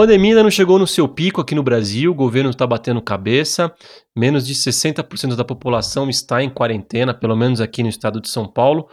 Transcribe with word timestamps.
pandemia 0.00 0.30
ainda 0.30 0.42
não 0.42 0.50
chegou 0.50 0.78
no 0.78 0.86
seu 0.86 1.06
pico 1.06 1.42
aqui 1.42 1.54
no 1.54 1.62
Brasil, 1.62 2.10
o 2.10 2.14
governo 2.14 2.48
está 2.48 2.66
batendo 2.66 3.02
cabeça, 3.02 3.70
menos 4.16 4.46
de 4.46 4.54
60% 4.54 5.36
da 5.36 5.44
população 5.44 6.08
está 6.08 6.42
em 6.42 6.48
quarentena, 6.48 7.12
pelo 7.12 7.36
menos 7.36 7.60
aqui 7.60 7.82
no 7.82 7.88
estado 7.90 8.18
de 8.18 8.30
São 8.30 8.50
Paulo, 8.50 8.88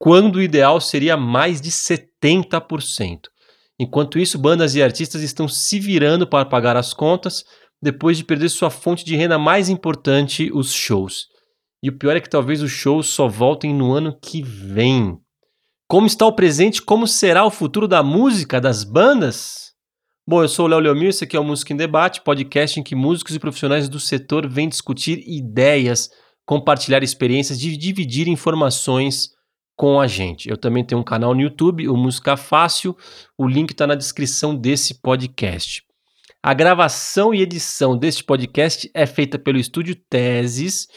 quando 0.00 0.34
o 0.34 0.42
ideal 0.42 0.80
seria 0.80 1.16
mais 1.16 1.60
de 1.60 1.70
70%. 1.70 3.20
Enquanto 3.78 4.18
isso, 4.18 4.36
bandas 4.36 4.74
e 4.74 4.82
artistas 4.82 5.22
estão 5.22 5.46
se 5.46 5.78
virando 5.78 6.26
para 6.26 6.44
pagar 6.44 6.76
as 6.76 6.92
contas 6.92 7.44
depois 7.80 8.16
de 8.16 8.24
perder 8.24 8.48
sua 8.48 8.68
fonte 8.68 9.04
de 9.04 9.14
renda 9.14 9.38
mais 9.38 9.68
importante, 9.68 10.50
os 10.52 10.72
shows. 10.72 11.26
E 11.80 11.88
o 11.88 11.96
pior 11.96 12.16
é 12.16 12.20
que 12.20 12.28
talvez 12.28 12.62
os 12.62 12.72
shows 12.72 13.06
só 13.06 13.28
voltem 13.28 13.72
no 13.72 13.92
ano 13.92 14.18
que 14.20 14.42
vem. 14.42 15.16
Como 15.88 16.08
está 16.08 16.26
o 16.26 16.32
presente? 16.32 16.82
Como 16.82 17.06
será 17.06 17.44
o 17.44 17.50
futuro 17.52 17.86
da 17.86 18.02
música, 18.02 18.60
das 18.60 18.82
bandas? 18.82 19.67
Bom, 20.30 20.42
eu 20.42 20.48
sou 20.48 20.66
o 20.66 20.68
Léo 20.68 20.80
Leomir, 20.80 21.08
esse 21.08 21.24
aqui 21.24 21.38
é 21.38 21.40
o 21.40 21.42
Música 21.42 21.72
em 21.72 21.76
Debate, 21.78 22.20
podcast 22.20 22.78
em 22.78 22.82
que 22.82 22.94
músicos 22.94 23.34
e 23.34 23.38
profissionais 23.38 23.88
do 23.88 23.98
setor 23.98 24.46
vêm 24.46 24.68
discutir 24.68 25.24
ideias, 25.26 26.10
compartilhar 26.44 27.02
experiências 27.02 27.58
dividir 27.58 28.28
informações 28.28 29.30
com 29.74 29.98
a 29.98 30.06
gente. 30.06 30.46
Eu 30.46 30.58
também 30.58 30.84
tenho 30.84 31.00
um 31.00 31.02
canal 31.02 31.34
no 31.34 31.40
YouTube, 31.40 31.88
o 31.88 31.96
Música 31.96 32.36
Fácil, 32.36 32.94
o 33.38 33.48
link 33.48 33.70
está 33.70 33.86
na 33.86 33.94
descrição 33.94 34.54
desse 34.54 35.00
podcast. 35.00 35.82
A 36.42 36.52
gravação 36.52 37.32
e 37.32 37.40
edição 37.40 37.96
deste 37.96 38.22
podcast 38.22 38.90
é 38.92 39.06
feita 39.06 39.38
pelo 39.38 39.56
estúdio 39.56 39.96
Teses, 40.10 40.88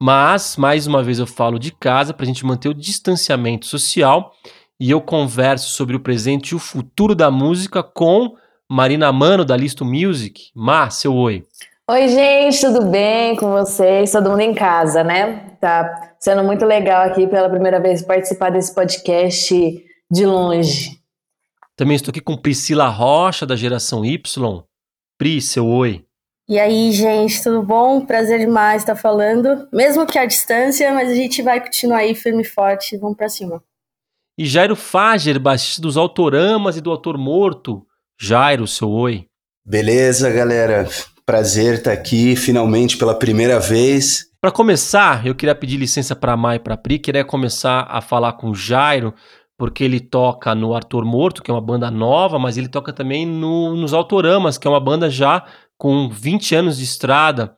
mas, 0.00 0.56
mais 0.56 0.86
uma 0.86 1.02
vez, 1.02 1.18
eu 1.18 1.26
falo 1.26 1.58
de 1.58 1.72
casa 1.72 2.14
para 2.14 2.22
a 2.22 2.26
gente 2.28 2.46
manter 2.46 2.68
o 2.68 2.74
distanciamento 2.74 3.66
social 3.66 4.30
e 4.78 4.92
eu 4.92 5.00
converso 5.00 5.70
sobre 5.70 5.96
o 5.96 6.00
presente 6.00 6.50
e 6.50 6.54
o 6.54 6.60
futuro 6.60 7.16
da 7.16 7.32
música 7.32 7.82
com 7.82 8.36
Marina 8.68 9.12
Mano, 9.12 9.44
da 9.44 9.56
Listo 9.56 9.84
Music. 9.84 10.50
Má, 10.52 10.90
seu 10.90 11.14
oi. 11.14 11.44
Oi, 11.88 12.08
gente, 12.08 12.60
tudo 12.60 12.86
bem 12.86 13.36
com 13.36 13.52
vocês? 13.52 14.10
Todo 14.10 14.28
mundo 14.28 14.40
em 14.40 14.52
casa, 14.52 15.04
né? 15.04 15.56
Tá 15.60 16.16
sendo 16.18 16.42
muito 16.42 16.64
legal 16.64 17.02
aqui 17.02 17.28
pela 17.28 17.48
primeira 17.48 17.80
vez 17.80 18.02
participar 18.02 18.50
desse 18.50 18.74
podcast 18.74 19.54
de 20.10 20.26
longe. 20.26 20.98
Também 21.76 21.94
estou 21.94 22.10
aqui 22.10 22.20
com 22.20 22.36
Priscila 22.36 22.88
Rocha, 22.88 23.46
da 23.46 23.54
Geração 23.54 24.04
Y. 24.04 24.64
Pri, 25.16 25.40
seu 25.40 25.64
oi. 25.64 26.04
E 26.48 26.58
aí, 26.58 26.90
gente, 26.90 27.40
tudo 27.44 27.62
bom? 27.62 28.04
Prazer 28.04 28.40
demais 28.40 28.82
estar 28.82 28.96
falando, 28.96 29.68
mesmo 29.72 30.06
que 30.06 30.18
à 30.18 30.26
distância, 30.26 30.92
mas 30.92 31.08
a 31.10 31.14
gente 31.14 31.40
vai 31.40 31.60
continuar 31.60 31.98
aí 31.98 32.16
firme 32.16 32.42
e 32.42 32.44
forte, 32.44 32.96
vamos 32.96 33.16
para 33.16 33.28
cima. 33.28 33.62
E 34.36 34.44
Jairo 34.44 34.74
Fager, 34.74 35.38
baixista 35.38 35.80
dos 35.80 35.96
Autoramas 35.96 36.76
e 36.76 36.80
do 36.80 36.90
Autor 36.90 37.16
Morto. 37.16 37.85
Jairo, 38.18 38.66
seu 38.66 38.90
oi. 38.90 39.26
Beleza, 39.64 40.30
galera. 40.30 40.88
Prazer 41.26 41.74
estar 41.74 41.92
aqui 41.92 42.34
finalmente 42.34 42.96
pela 42.96 43.18
primeira 43.18 43.60
vez. 43.60 44.26
Para 44.40 44.50
começar, 44.50 45.26
eu 45.26 45.34
queria 45.34 45.54
pedir 45.54 45.76
licença 45.76 46.16
para 46.16 46.32
a 46.32 46.36
Mai 46.36 46.56
e 46.56 46.60
para 46.60 46.74
a 46.74 46.78
Pri, 46.78 46.98
queria 46.98 47.24
começar 47.24 47.86
a 47.90 48.00
falar 48.00 48.34
com 48.34 48.50
o 48.50 48.54
Jairo, 48.54 49.12
porque 49.58 49.84
ele 49.84 50.00
toca 50.00 50.54
no 50.54 50.74
Arthur 50.74 51.04
Morto, 51.04 51.42
que 51.42 51.50
é 51.50 51.54
uma 51.54 51.60
banda 51.60 51.90
nova, 51.90 52.38
mas 52.38 52.56
ele 52.56 52.68
toca 52.68 52.92
também 52.92 53.26
no, 53.26 53.76
nos 53.76 53.92
Autoramas, 53.92 54.56
que 54.56 54.66
é 54.66 54.70
uma 54.70 54.80
banda 54.80 55.10
já 55.10 55.44
com 55.76 56.08
20 56.08 56.54
anos 56.54 56.78
de 56.78 56.84
estrada. 56.84 57.54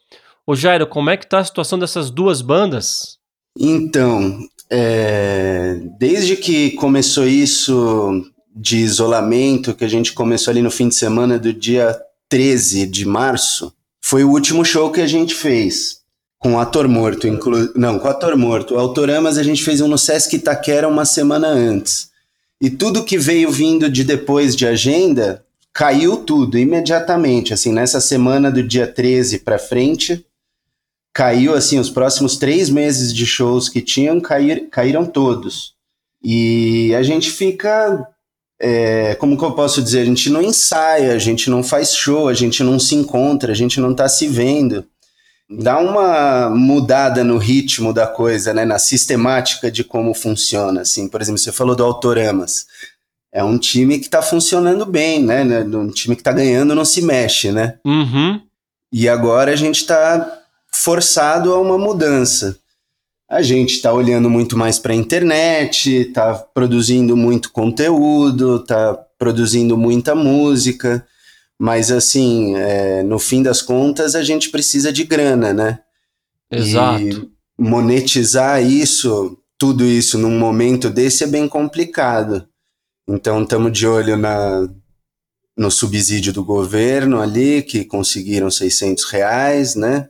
Ô 0.46 0.56
Jairo, 0.56 0.86
como 0.86 1.10
é 1.10 1.16
que 1.16 1.28
tá 1.28 1.38
a 1.38 1.44
situação 1.44 1.78
dessas 1.78 2.10
duas 2.10 2.40
bandas? 2.40 3.18
Então, 3.56 4.38
é, 4.70 5.78
desde 5.98 6.36
que 6.36 6.72
começou 6.72 7.26
isso 7.26 8.24
de 8.60 8.78
isolamento 8.78 9.72
que 9.72 9.84
a 9.84 9.88
gente 9.88 10.12
começou 10.12 10.50
ali 10.50 10.60
no 10.60 10.70
fim 10.70 10.88
de 10.88 10.96
semana 10.96 11.38
do 11.38 11.52
dia 11.52 11.96
13 12.28 12.86
de 12.86 13.06
março, 13.06 13.72
foi 14.02 14.24
o 14.24 14.30
último 14.30 14.64
show 14.64 14.90
que 14.90 15.00
a 15.00 15.06
gente 15.06 15.32
fez. 15.32 15.98
Com 16.40 16.54
o 16.54 16.58
ator 16.58 16.88
morto, 16.88 17.28
inclu... 17.28 17.72
não, 17.76 17.98
com 17.98 18.08
o 18.08 18.10
ator 18.10 18.36
morto. 18.36 18.74
O 18.74 18.78
Autoramas 18.78 19.38
a 19.38 19.44
gente 19.44 19.62
fez 19.62 19.80
um 19.80 19.86
no 19.86 19.96
Sesc 19.96 20.34
Itaquera 20.34 20.88
uma 20.88 21.04
semana 21.04 21.46
antes. 21.46 22.10
E 22.60 22.68
tudo 22.68 23.04
que 23.04 23.16
veio 23.16 23.50
vindo 23.50 23.88
de 23.88 24.02
depois 24.02 24.56
de 24.56 24.66
agenda, 24.66 25.44
caiu 25.72 26.16
tudo 26.16 26.58
imediatamente. 26.58 27.54
Assim, 27.54 27.72
nessa 27.72 28.00
semana 28.00 28.50
do 28.50 28.62
dia 28.62 28.86
13 28.86 29.38
para 29.40 29.58
frente, 29.58 30.26
caiu 31.14 31.54
assim, 31.54 31.78
os 31.78 31.90
próximos 31.90 32.36
três 32.36 32.68
meses 32.68 33.14
de 33.14 33.24
shows 33.24 33.68
que 33.68 33.80
tinham, 33.80 34.20
cair, 34.20 34.68
caíram 34.68 35.06
todos. 35.06 35.74
E 36.22 36.92
a 36.96 37.02
gente 37.04 37.30
fica 37.30 38.08
é, 38.60 39.14
como 39.16 39.38
que 39.38 39.44
eu 39.44 39.52
posso 39.52 39.82
dizer? 39.82 40.00
A 40.00 40.04
gente 40.04 40.30
não 40.30 40.42
ensaia, 40.42 41.12
a 41.12 41.18
gente 41.18 41.48
não 41.48 41.62
faz 41.62 41.94
show, 41.94 42.28
a 42.28 42.34
gente 42.34 42.62
não 42.62 42.78
se 42.78 42.94
encontra, 42.94 43.52
a 43.52 43.54
gente 43.54 43.80
não 43.80 43.92
está 43.92 44.08
se 44.08 44.26
vendo. 44.26 44.84
Dá 45.48 45.78
uma 45.78 46.50
mudada 46.50 47.24
no 47.24 47.38
ritmo 47.38 47.92
da 47.92 48.06
coisa, 48.06 48.52
né? 48.52 48.64
Na 48.64 48.78
sistemática 48.78 49.70
de 49.70 49.82
como 49.82 50.12
funciona, 50.12 50.82
assim. 50.82 51.08
Por 51.08 51.22
exemplo, 51.22 51.38
você 51.38 51.52
falou 51.52 51.74
do 51.74 51.84
Autoramas. 51.84 52.66
É 53.32 53.42
um 53.44 53.58
time 53.58 53.98
que 53.98 54.06
está 54.06 54.20
funcionando 54.20 54.84
bem, 54.84 55.22
né? 55.22 55.42
Um 55.62 55.88
time 55.88 56.16
que 56.16 56.20
está 56.20 56.32
ganhando 56.32 56.74
não 56.74 56.84
se 56.84 57.00
mexe, 57.00 57.52
né? 57.52 57.78
Uhum. 57.84 58.40
E 58.92 59.08
agora 59.08 59.52
a 59.52 59.56
gente 59.56 59.76
está 59.76 60.40
forçado 60.72 61.52
a 61.52 61.60
uma 61.60 61.78
mudança 61.78 62.58
a 63.28 63.42
gente 63.42 63.74
está 63.74 63.92
olhando 63.92 64.30
muito 64.30 64.56
mais 64.56 64.78
para 64.78 64.92
a 64.92 64.96
internet, 64.96 65.92
está 65.92 66.34
produzindo 66.34 67.14
muito 67.16 67.52
conteúdo, 67.52 68.56
está 68.56 68.94
produzindo 69.18 69.76
muita 69.76 70.14
música, 70.14 71.06
mas 71.58 71.90
assim, 71.90 72.56
é, 72.56 73.02
no 73.02 73.18
fim 73.18 73.42
das 73.42 73.60
contas, 73.60 74.14
a 74.14 74.22
gente 74.22 74.48
precisa 74.48 74.90
de 74.90 75.04
grana, 75.04 75.52
né? 75.52 75.80
Exato. 76.50 77.02
E 77.02 77.30
monetizar 77.58 78.62
isso, 78.62 79.36
tudo 79.58 79.84
isso 79.84 80.16
num 80.16 80.38
momento 80.38 80.88
desse 80.88 81.24
é 81.24 81.26
bem 81.26 81.46
complicado. 81.46 82.48
Então, 83.06 83.42
estamos 83.42 83.72
de 83.72 83.86
olho 83.86 84.16
na, 84.16 84.68
no 85.56 85.70
subsídio 85.70 86.32
do 86.32 86.44
governo 86.44 87.20
ali, 87.20 87.62
que 87.62 87.84
conseguiram 87.84 88.50
600 88.50 89.04
reais, 89.04 89.74
né? 89.74 90.08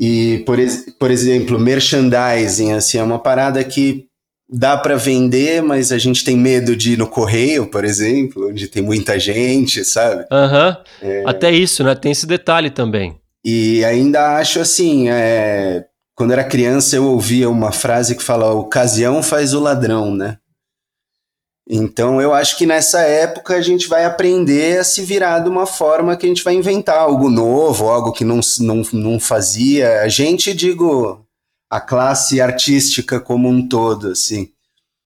E, 0.00 0.42
por, 0.46 0.58
por 0.98 1.10
exemplo, 1.10 1.58
merchandising, 1.58 2.72
assim, 2.72 2.98
é 2.98 3.02
uma 3.02 3.18
parada 3.18 3.62
que 3.64 4.06
dá 4.48 4.76
para 4.76 4.96
vender, 4.96 5.62
mas 5.62 5.92
a 5.92 5.98
gente 5.98 6.24
tem 6.24 6.36
medo 6.36 6.74
de 6.74 6.92
ir 6.92 6.98
no 6.98 7.06
correio, 7.06 7.66
por 7.66 7.84
exemplo, 7.84 8.48
onde 8.48 8.68
tem 8.68 8.82
muita 8.82 9.18
gente, 9.18 9.84
sabe? 9.84 10.24
Aham. 10.30 10.76
Uhum. 11.02 11.08
É... 11.08 11.22
Até 11.26 11.50
isso, 11.50 11.84
né? 11.84 11.94
Tem 11.94 12.12
esse 12.12 12.26
detalhe 12.26 12.70
também. 12.70 13.16
E 13.44 13.84
ainda 13.84 14.36
acho 14.38 14.60
assim, 14.60 15.08
é... 15.10 15.84
quando 16.14 16.32
era 16.32 16.44
criança 16.44 16.96
eu 16.96 17.04
ouvia 17.04 17.50
uma 17.50 17.72
frase 17.72 18.16
que 18.16 18.22
fala: 18.22 18.52
ocasião 18.52 19.22
faz 19.22 19.52
o 19.52 19.60
ladrão, 19.60 20.14
né? 20.14 20.38
Então 21.70 22.20
eu 22.20 22.32
acho 22.32 22.56
que 22.56 22.64
nessa 22.64 23.00
época 23.00 23.54
a 23.54 23.60
gente 23.60 23.88
vai 23.88 24.06
aprender 24.06 24.78
a 24.78 24.84
se 24.84 25.02
virar 25.02 25.40
de 25.40 25.50
uma 25.50 25.66
forma 25.66 26.16
que 26.16 26.24
a 26.24 26.28
gente 26.28 26.42
vai 26.42 26.54
inventar 26.54 26.98
algo 26.98 27.28
novo, 27.28 27.88
algo 27.88 28.12
que 28.12 28.24
não, 28.24 28.40
não, 28.60 28.82
não 28.92 29.20
fazia. 29.20 30.00
A 30.00 30.08
gente, 30.08 30.54
digo, 30.54 31.26
a 31.70 31.78
classe 31.78 32.40
artística 32.40 33.20
como 33.20 33.48
um 33.48 33.68
todo, 33.68 34.08
assim. 34.08 34.48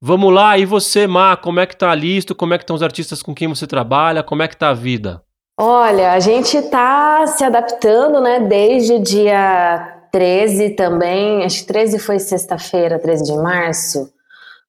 Vamos 0.00 0.33
lá, 0.33 0.56
e 0.59 0.65
você, 0.65 1.06
Má, 1.06 1.37
como 1.37 1.61
é 1.61 1.67
que 1.67 1.77
tá 1.77 1.91
a 1.91 1.95
lista? 1.95 2.34
Como 2.34 2.55
é 2.55 2.59
que 2.59 2.65
estão 2.65 2.77
os 2.77 2.83
artistas 2.83 3.23
com 3.23 3.34
quem 3.34 3.49
você 3.49 3.67
trabalha? 3.67 4.23
Como 4.23 4.43
é 4.43 4.49
que 4.49 4.56
tá 4.56 4.71
a 4.71 4.75
vida? 4.75 5.23
Olha, 5.59 6.12
a 6.12 6.21
gente 6.21 6.61
tá 6.62 7.27
se 7.27 7.44
adaptando, 7.44 8.21
né, 8.21 8.41
desde 8.41 8.94
o 8.94 9.03
dia 9.03 10.00
13 10.11 10.70
também, 10.70 11.44
acho 11.44 11.61
que 11.61 11.67
13 11.67 11.99
foi 11.99 12.19
sexta-feira, 12.19 12.99
13 12.99 13.25
de 13.25 13.37
março, 13.37 14.11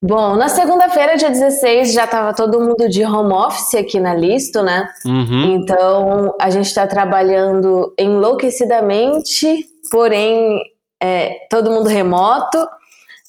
Bom, 0.05 0.35
na 0.35 0.49
segunda-feira, 0.49 1.15
dia 1.15 1.29
16, 1.29 1.93
já 1.93 2.03
estava 2.03 2.33
todo 2.33 2.59
mundo 2.59 2.89
de 2.89 3.05
home 3.05 3.31
office 3.31 3.75
aqui 3.75 4.01
na 4.01 4.13
Listo, 4.13 4.61
né? 4.61 4.85
Uhum. 5.05 5.55
Então, 5.55 6.35
a 6.41 6.49
gente 6.49 6.65
está 6.65 6.85
trabalhando 6.85 7.93
enlouquecidamente, 7.97 9.65
porém, 9.89 10.61
é, 11.01 11.47
todo 11.49 11.71
mundo 11.71 11.87
remoto. 11.87 12.57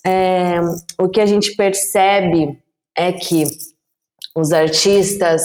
É, 0.05 0.61
o 0.99 1.09
que 1.09 1.21
a 1.21 1.27
gente 1.27 1.55
percebe 1.55 2.59
é 2.97 3.13
que 3.13 3.45
os 4.37 4.53
artistas 4.53 5.45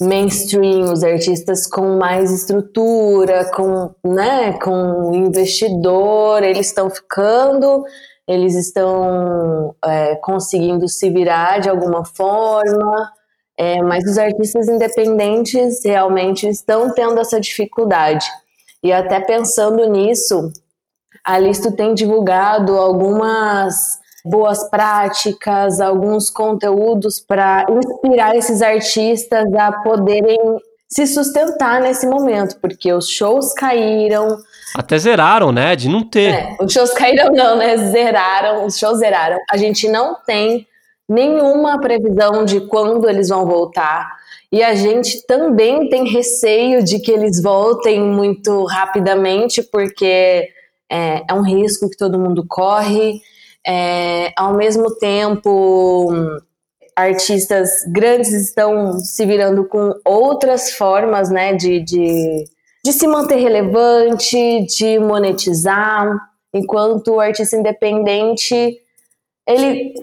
mainstream, 0.00 0.92
os 0.92 1.02
artistas 1.02 1.66
com 1.66 1.98
mais 1.98 2.30
estrutura, 2.30 3.50
com, 3.50 3.92
né, 4.04 4.52
com 4.62 5.12
investidor, 5.12 6.44
eles 6.44 6.68
estão 6.68 6.88
ficando 6.88 7.84
eles 8.30 8.54
estão 8.54 9.74
é, 9.84 10.14
conseguindo 10.14 10.88
se 10.88 11.10
virar 11.10 11.58
de 11.58 11.68
alguma 11.68 12.04
forma, 12.04 13.12
é, 13.58 13.82
mas 13.82 14.04
os 14.04 14.16
artistas 14.16 14.68
independentes 14.68 15.84
realmente 15.84 16.48
estão 16.48 16.94
tendo 16.94 17.18
essa 17.18 17.40
dificuldade. 17.40 18.24
E 18.84 18.92
até 18.92 19.18
pensando 19.18 19.84
nisso, 19.90 20.52
a 21.24 21.40
Listo 21.40 21.72
tem 21.72 21.92
divulgado 21.92 22.76
algumas 22.78 23.98
boas 24.24 24.70
práticas, 24.70 25.80
alguns 25.80 26.30
conteúdos 26.30 27.18
para 27.18 27.66
inspirar 27.68 28.36
esses 28.36 28.62
artistas 28.62 29.52
a 29.54 29.72
poderem 29.82 30.38
se 30.88 31.04
sustentar 31.08 31.80
nesse 31.80 32.06
momento, 32.06 32.60
porque 32.60 32.92
os 32.92 33.08
shows 33.08 33.52
caíram. 33.54 34.38
Até 34.74 34.98
zeraram, 34.98 35.52
né? 35.52 35.74
De 35.74 35.88
não 35.88 36.02
ter. 36.02 36.32
É, 36.32 36.56
os 36.60 36.72
shows 36.72 36.92
caíram, 36.92 37.30
não, 37.32 37.56
né? 37.56 37.76
Zeraram, 37.76 38.64
os 38.66 38.78
shows 38.78 38.98
zeraram. 38.98 39.38
A 39.50 39.56
gente 39.56 39.88
não 39.88 40.16
tem 40.24 40.66
nenhuma 41.08 41.80
previsão 41.80 42.44
de 42.44 42.60
quando 42.60 43.08
eles 43.08 43.28
vão 43.28 43.46
voltar. 43.46 44.20
E 44.52 44.62
a 44.62 44.74
gente 44.74 45.24
também 45.26 45.88
tem 45.88 46.08
receio 46.08 46.82
de 46.84 46.98
que 46.98 47.10
eles 47.10 47.40
voltem 47.40 48.00
muito 48.00 48.64
rapidamente, 48.64 49.62
porque 49.62 50.48
é, 50.90 51.22
é 51.28 51.34
um 51.34 51.42
risco 51.42 51.88
que 51.88 51.96
todo 51.96 52.18
mundo 52.18 52.44
corre. 52.48 53.20
É, 53.66 54.32
ao 54.36 54.54
mesmo 54.54 54.96
tempo, 54.96 56.08
artistas 56.96 57.68
grandes 57.92 58.32
estão 58.32 58.98
se 58.98 59.24
virando 59.24 59.64
com 59.64 59.94
outras 60.04 60.72
formas 60.72 61.30
né, 61.30 61.54
de, 61.54 61.80
de, 61.80 62.44
de 62.84 62.92
se 62.92 63.06
manter 63.06 63.36
relevante, 63.36 64.64
de 64.66 64.98
monetizar, 64.98 66.08
enquanto 66.52 67.14
o 67.14 67.20
artista 67.20 67.56
independente 67.56 68.78
ele 69.46 69.94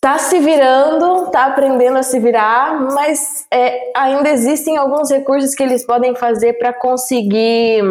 tá 0.00 0.18
se 0.18 0.38
virando, 0.38 1.30
tá 1.30 1.46
aprendendo 1.46 1.98
a 1.98 2.02
se 2.02 2.18
virar, 2.18 2.80
mas 2.92 3.46
é, 3.52 3.92
ainda 3.94 4.30
existem 4.30 4.76
alguns 4.76 5.10
recursos 5.10 5.54
que 5.54 5.62
eles 5.62 5.84
podem 5.84 6.14
fazer 6.14 6.54
para 6.54 6.72
conseguir 6.72 7.82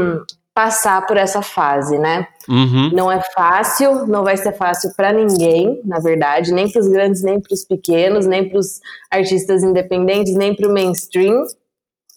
passar 0.54 1.06
por 1.06 1.16
essa 1.16 1.42
fase, 1.42 1.98
né? 1.98 2.28
Uhum. 2.50 2.90
Não 2.92 3.12
é 3.12 3.22
fácil, 3.34 4.08
não 4.08 4.24
vai 4.24 4.36
ser 4.36 4.52
fácil 4.54 4.92
para 4.98 5.14
ninguém, 5.14 5.80
na 5.86 6.00
verdade, 6.00 6.52
nem 6.52 6.70
para 6.70 6.82
os 6.82 6.88
grandes, 6.88 7.22
nem 7.24 7.40
para 7.40 7.54
os 7.54 7.64
pequenos, 7.64 8.26
nem 8.26 8.50
para 8.50 8.60
os 8.60 8.82
artistas 9.10 9.64
independentes, 9.64 10.36
nem 10.36 10.54
para 10.54 10.68
o 10.68 10.74
mainstream. 10.74 11.46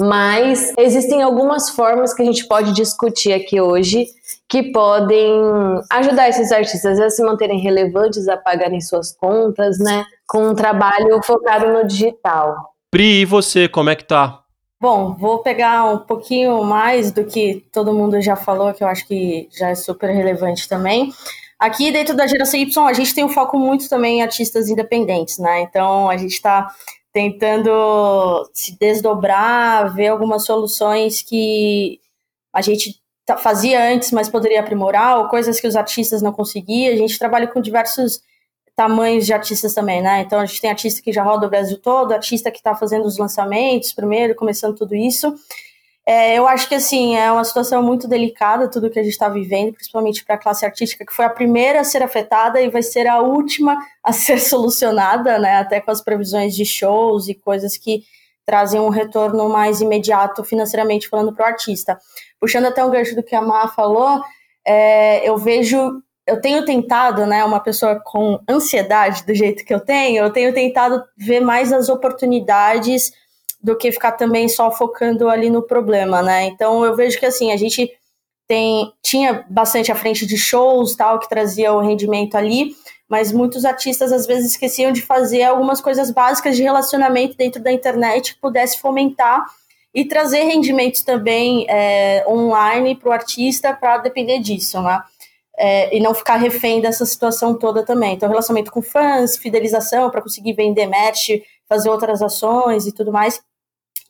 Mas 0.02 0.72
existem 0.76 1.22
algumas 1.22 1.70
formas 1.70 2.12
que 2.12 2.22
a 2.22 2.25
gente 2.25 2.46
pode 2.49 2.72
discutir 2.72 3.32
aqui 3.32 3.60
hoje 3.60 4.06
que 4.49 4.64
podem 4.72 5.32
ajudar 5.90 6.28
esses 6.28 6.50
artistas 6.50 6.99
a 6.99 7.08
se 7.08 7.22
manterem 7.22 7.60
relevantes, 7.60 8.28
a 8.28 8.37
pagarem 8.37 8.81
suas 8.81 9.12
contas, 9.12 9.78
né? 9.78 10.04
Com 10.26 10.49
um 10.49 10.54
trabalho 10.54 11.22
focado 11.22 11.72
no 11.72 11.87
digital. 11.87 12.75
Pri, 12.90 13.22
e 13.22 13.25
você, 13.25 13.69
como 13.69 13.90
é 13.90 13.96
que 13.96 14.04
tá? 14.04 14.40
Bom, 14.81 15.14
vou 15.14 15.38
pegar 15.38 15.84
um 15.84 15.99
pouquinho 15.99 16.64
mais 16.64 17.12
do 17.12 17.25
que 17.25 17.64
todo 17.72 17.94
mundo 17.94 18.20
já 18.20 18.34
falou, 18.34 18.75
que 18.75 18.82
eu 18.82 18.88
acho 18.88 19.06
que 19.06 19.49
já 19.56 19.69
é 19.69 19.75
super 19.76 20.10
relevante 20.10 20.69
também. 20.69 21.12
Aqui 21.58 21.93
dentro 21.93 22.16
da 22.16 22.26
geração 22.26 22.58
Y, 22.58 22.88
a 22.88 22.93
gente 22.93 23.14
tem 23.14 23.25
um 23.25 23.28
foco 23.28 23.56
muito 23.56 23.88
também 23.88 24.19
em 24.19 24.22
artistas 24.22 24.69
independentes, 24.69 25.38
né? 25.38 25.60
Então 25.60 26.10
a 26.10 26.16
gente 26.16 26.32
está 26.32 26.75
tentando 27.12 27.70
se 28.55 28.79
desdobrar, 28.79 29.94
ver 29.94 30.09
algumas 30.09 30.44
soluções 30.44 31.23
que 31.23 32.00
a 32.53 32.62
gente 32.62 33.00
fazia 33.38 33.93
antes, 33.93 34.11
mas 34.11 34.29
poderia 34.29 34.61
aprimorar, 34.61 35.19
ou 35.19 35.29
coisas 35.29 35.61
que 35.61 35.67
os 35.67 35.76
artistas 35.76 36.23
não 36.23 36.32
conseguiam. 36.32 36.93
A 36.93 36.97
gente 36.97 37.19
trabalha 37.19 37.47
com 37.47 37.61
diversos 37.61 38.20
tamanhos 38.75 39.26
de 39.26 39.32
artistas 39.32 39.75
também, 39.75 40.03
né? 40.03 40.23
Então 40.23 40.41
a 40.41 40.47
gente 40.47 40.61
tem 40.61 40.70
artista 40.70 41.03
que 41.03 41.12
já 41.12 41.23
roda 41.23 41.47
o 41.47 41.50
Brasil 41.50 41.79
todo, 41.79 42.12
artista 42.12 42.50
que 42.50 42.59
está 42.59 42.75
fazendo 42.75 43.05
os 43.05 43.19
lançamentos 43.19 43.93
primeiro, 43.93 44.35
começando 44.35 44.76
tudo 44.76 44.94
isso. 44.94 45.35
É, 46.04 46.37
eu 46.37 46.49
acho 46.49 46.69
que 46.69 46.75
assim 46.75 47.16
é 47.16 47.31
uma 47.31 47.44
situação 47.44 47.81
muito 47.81 48.08
delicada 48.08 48.69
tudo 48.69 48.90
que 48.90 48.99
a 48.99 49.02
gente 49.02 49.12
está 49.12 49.28
vivendo, 49.28 49.72
principalmente 49.72 50.25
para 50.25 50.34
a 50.34 50.38
classe 50.38 50.64
artística, 50.64 51.06
que 51.06 51.12
foi 51.12 51.25
a 51.25 51.31
primeira 51.31 51.81
a 51.81 51.84
ser 51.84 52.02
afetada 52.02 52.60
e 52.60 52.69
vai 52.69 52.82
ser 52.82 53.06
a 53.06 53.20
última 53.20 53.78
a 54.02 54.12
ser 54.12 54.38
solucionada, 54.38 55.38
né? 55.38 55.58
Até 55.58 55.81
com 55.81 55.90
as 55.90 56.00
previsões 56.00 56.54
de 56.56 56.64
shows 56.64 57.28
e 57.28 57.34
coisas 57.34 57.76
que 57.76 58.02
trazem 58.44 58.81
um 58.81 58.88
retorno 58.88 59.49
mais 59.49 59.81
imediato 59.81 60.43
financeiramente 60.43 61.08
falando 61.08 61.32
para 61.32 61.44
o 61.44 61.49
artista. 61.49 61.96
Puxando 62.40 62.66
até 62.66 62.84
um 62.84 62.90
gancho 62.90 63.14
do 63.14 63.22
que 63.22 63.37
a 63.37 63.40
Má 63.40 63.69
falou, 63.69 64.20
é, 64.66 65.28
eu 65.28 65.37
vejo 65.37 66.02
eu 66.26 66.40
tenho 66.40 66.64
tentado, 66.64 67.26
né, 67.26 67.44
uma 67.44 67.58
pessoa 67.58 68.00
com 68.00 68.38
ansiedade 68.49 69.26
do 69.26 69.34
jeito 69.34 69.64
que 69.64 69.75
eu 69.75 69.81
tenho, 69.81 70.22
eu 70.22 70.32
tenho 70.32 70.54
tentado 70.54 71.02
ver 71.16 71.40
mais 71.40 71.72
as 71.72 71.88
oportunidades 71.88 73.12
do 73.62 73.76
que 73.76 73.93
ficar 73.93 74.12
também 74.12 74.49
só 74.49 74.70
focando 74.70 75.29
ali 75.29 75.49
no 75.49 75.62
problema, 75.62 76.23
né? 76.23 76.47
Então 76.47 76.85
eu 76.85 76.97
vejo 76.97 77.19
que 77.19 77.26
assim, 77.26 77.53
a 77.53 77.56
gente 77.56 77.91
tem 78.49 78.93
tinha 79.03 79.44
bastante 79.49 79.93
à 79.93 79.94
frente 79.94 80.26
de 80.26 80.37
shows, 80.37 80.97
tal, 80.97 81.19
que 81.19 81.29
trazia 81.29 81.73
o 81.73 81.81
rendimento 81.81 82.35
ali, 82.37 82.75
mas 83.09 83.32
muitos 83.32 83.64
artistas 83.64 84.12
às 84.12 84.26
vezes 84.26 84.53
esqueciam 84.53 84.93
de 84.93 85.03
fazer 85.03 85.44
algumas 85.44 85.81
coisas 85.81 86.11
básicas 86.11 86.56
de 86.56 86.62
relacionamento 86.62 87.37
dentro 87.37 87.62
da 87.62 87.73
internet 87.73 88.35
que 88.35 88.41
pudesse 88.41 88.81
fomentar 88.81 89.44
e 89.94 90.05
trazer 90.05 90.44
rendimentos 90.44 91.03
também 91.03 91.67
é, 91.69 92.25
online 92.26 92.97
para 92.97 93.11
o 93.11 93.12
artista 93.12 93.75
para 93.75 93.99
depender 93.99 94.38
disso, 94.38 94.81
né? 94.82 95.03
é, 95.56 95.97
e 95.97 96.00
não 96.00 96.14
ficar 96.14 96.37
refém 96.37 96.81
dessa 96.81 97.05
situação 97.05 97.55
toda 97.55 97.85
também. 97.85 98.14
Então, 98.14 98.29
relacionamento 98.29 98.73
com 98.73 98.82
fãs, 98.82 99.37
fidelização 99.37 100.11
para 100.11 100.23
conseguir 100.23 100.55
vender 100.55 100.87
match, 100.87 101.31
fazer 101.69 101.91
outras 101.91 102.23
ações 102.23 102.87
e 102.87 102.93
tudo 102.93 103.12
mais. 103.12 103.41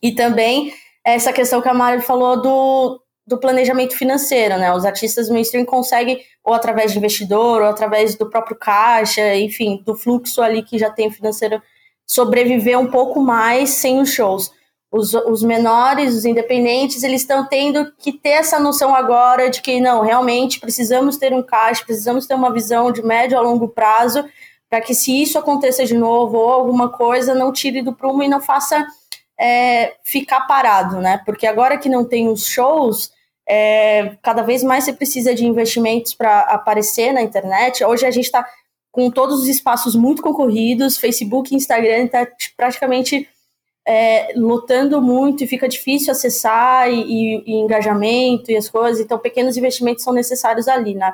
E 0.03 0.11
também 0.11 0.73
essa 1.03 1.33
questão 1.33 1.61
que 1.61 1.69
a 1.69 1.73
Mari 1.73 2.01
falou 2.01 2.41
do, 2.41 3.01
do 3.25 3.39
planejamento 3.39 3.97
financeiro, 3.97 4.57
né? 4.57 4.71
Os 4.73 4.85
artistas 4.85 5.29
mainstream 5.29 5.65
conseguem, 5.65 6.21
ou 6.43 6.53
através 6.53 6.91
de 6.91 6.99
investidor, 6.99 7.61
ou 7.61 7.69
através 7.69 8.15
do 8.15 8.29
próprio 8.29 8.55
caixa, 8.55 9.35
enfim, 9.35 9.81
do 9.85 9.95
fluxo 9.95 10.41
ali 10.41 10.61
que 10.61 10.77
já 10.77 10.89
tem 10.89 11.09
financeiro, 11.09 11.61
sobreviver 12.05 12.77
um 12.77 12.91
pouco 12.91 13.21
mais 13.21 13.69
sem 13.69 13.99
os 14.01 14.09
shows 14.11 14.51
os, 14.93 15.11
os 15.11 15.41
menores, 15.41 16.13
os 16.13 16.23
independentes, 16.23 17.01
eles 17.01 17.21
estão 17.21 17.47
tendo 17.47 17.91
que 17.97 18.11
ter 18.11 18.29
essa 18.29 18.59
noção 18.59 18.93
agora 18.93 19.49
de 19.49 19.59
que 19.59 19.81
não, 19.81 20.01
realmente 20.03 20.59
precisamos 20.59 21.17
ter 21.17 21.33
um 21.33 21.41
caixa, 21.41 21.83
precisamos 21.83 22.27
ter 22.27 22.35
uma 22.35 22.53
visão 22.53 22.91
de 22.91 23.01
médio 23.01 23.35
a 23.35 23.41
longo 23.41 23.67
prazo 23.67 24.23
para 24.69 24.79
que 24.79 24.93
se 24.93 25.23
isso 25.23 25.39
aconteça 25.39 25.83
de 25.83 25.95
novo 25.95 26.37
ou 26.37 26.49
alguma 26.49 26.89
coisa, 26.89 27.33
não 27.33 27.51
tire 27.51 27.81
do 27.81 27.93
prumo 27.93 28.21
e 28.21 28.27
não 28.27 28.39
faça 28.39 28.85
é, 29.43 29.97
ficar 30.05 30.47
parado, 30.47 31.01
né? 31.01 31.21
Porque 31.25 31.45
agora 31.45 31.77
que 31.77 31.89
não 31.89 32.05
tem 32.05 32.29
os 32.29 32.47
shows, 32.47 33.11
é, 33.45 34.15
cada 34.21 34.41
vez 34.41 34.63
mais 34.63 34.85
você 34.85 34.93
precisa 34.93 35.35
de 35.35 35.45
investimentos 35.45 36.13
para 36.13 36.39
aparecer 36.41 37.11
na 37.11 37.21
internet. 37.21 37.83
Hoje 37.83 38.05
a 38.05 38.11
gente 38.11 38.23
está 38.23 38.47
com 38.89 39.11
todos 39.11 39.41
os 39.41 39.49
espaços 39.49 39.95
muito 39.95 40.21
concorridos, 40.21 40.97
Facebook, 40.97 41.53
Instagram 41.53 42.05
está 42.05 42.25
praticamente 42.55 43.27
é, 43.85 44.31
lutando 44.37 45.01
muito 45.01 45.43
e 45.43 45.47
fica 45.47 45.67
difícil 45.67 46.13
acessar 46.13 46.89
e, 46.89 47.01
e, 47.01 47.43
e, 47.45 47.53
engajamento 47.55 48.49
e 48.49 48.55
as 48.55 48.69
coisas, 48.69 49.03
então 49.03 49.19
pequenos 49.19 49.57
investimentos 49.57 50.05
são 50.05 50.13
necessários 50.13 50.69
ali, 50.69 50.95
né? 50.95 51.13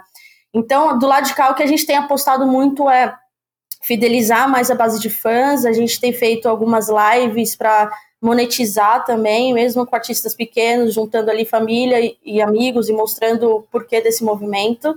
Então, 0.54 1.00
do 1.00 1.08
lado 1.08 1.26
de 1.26 1.34
cá, 1.34 1.50
o 1.50 1.56
que 1.56 1.64
a 1.64 1.68
gente 1.68 1.86
tem 1.86 1.96
apostado 1.96 2.46
muito 2.46 2.88
é 2.88 3.16
fidelizar 3.82 4.48
mais 4.48 4.70
a 4.70 4.76
base 4.76 5.00
de 5.00 5.10
fãs, 5.10 5.66
a 5.66 5.72
gente 5.72 6.00
tem 6.00 6.14
feito 6.14 6.48
algumas 6.48 6.90
lives 6.90 7.56
para 7.56 7.90
monetizar 8.22 9.06
também, 9.06 9.54
mesmo 9.54 9.86
com 9.86 9.96
artistas 9.96 10.36
pequenos, 10.36 10.94
juntando 10.94 11.32
ali 11.32 11.46
família 11.46 12.00
e, 12.24 12.42
amigos 12.42 12.90
e 12.90 12.94
mostrando 12.94 13.50
o 13.50 13.62
porquê 13.64 14.02
desse 14.02 14.24
movimento. 14.24 14.96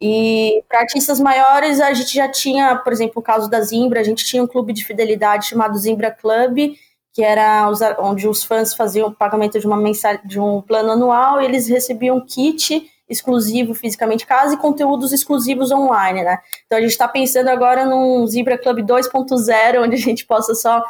E 0.00 0.62
para 0.68 0.80
artistas 0.80 1.20
maiores, 1.20 1.80
a 1.80 1.92
gente 1.92 2.14
já 2.14 2.28
tinha, 2.28 2.76
por 2.76 2.92
exemplo, 2.92 3.14
o 3.16 3.22
caso 3.22 3.48
da 3.48 3.60
Zimbra, 3.60 4.00
a 4.00 4.04
gente 4.04 4.24
tinha 4.24 4.42
um 4.42 4.46
clube 4.46 4.72
de 4.72 4.84
fidelidade 4.84 5.46
chamado 5.46 5.78
Zimbra 5.78 6.10
Club, 6.10 6.74
que 7.12 7.22
era 7.22 7.70
onde 7.98 8.26
os 8.26 8.42
fãs 8.42 8.74
faziam 8.74 9.08
o 9.08 9.14
pagamento 9.14 9.60
de 9.60 9.66
uma 9.66 9.76
mensal, 9.76 10.18
de 10.24 10.40
um 10.40 10.62
plano 10.62 10.92
anual 10.92 11.40
e 11.40 11.44
eles 11.44 11.68
recebiam 11.68 12.20
kit 12.24 12.90
exclusivo 13.08 13.74
fisicamente 13.74 14.26
casa 14.26 14.54
e 14.54 14.56
conteúdos 14.56 15.12
exclusivos 15.12 15.70
online, 15.70 16.22
né? 16.22 16.38
Então 16.66 16.78
a 16.78 16.80
gente 16.80 16.92
está 16.92 17.06
pensando 17.06 17.48
agora 17.48 17.84
num 17.84 18.26
Zebra 18.26 18.56
Club 18.56 18.78
2.0, 18.78 19.84
onde 19.84 19.96
a 19.96 19.98
gente 19.98 20.24
possa 20.24 20.54
só 20.54 20.82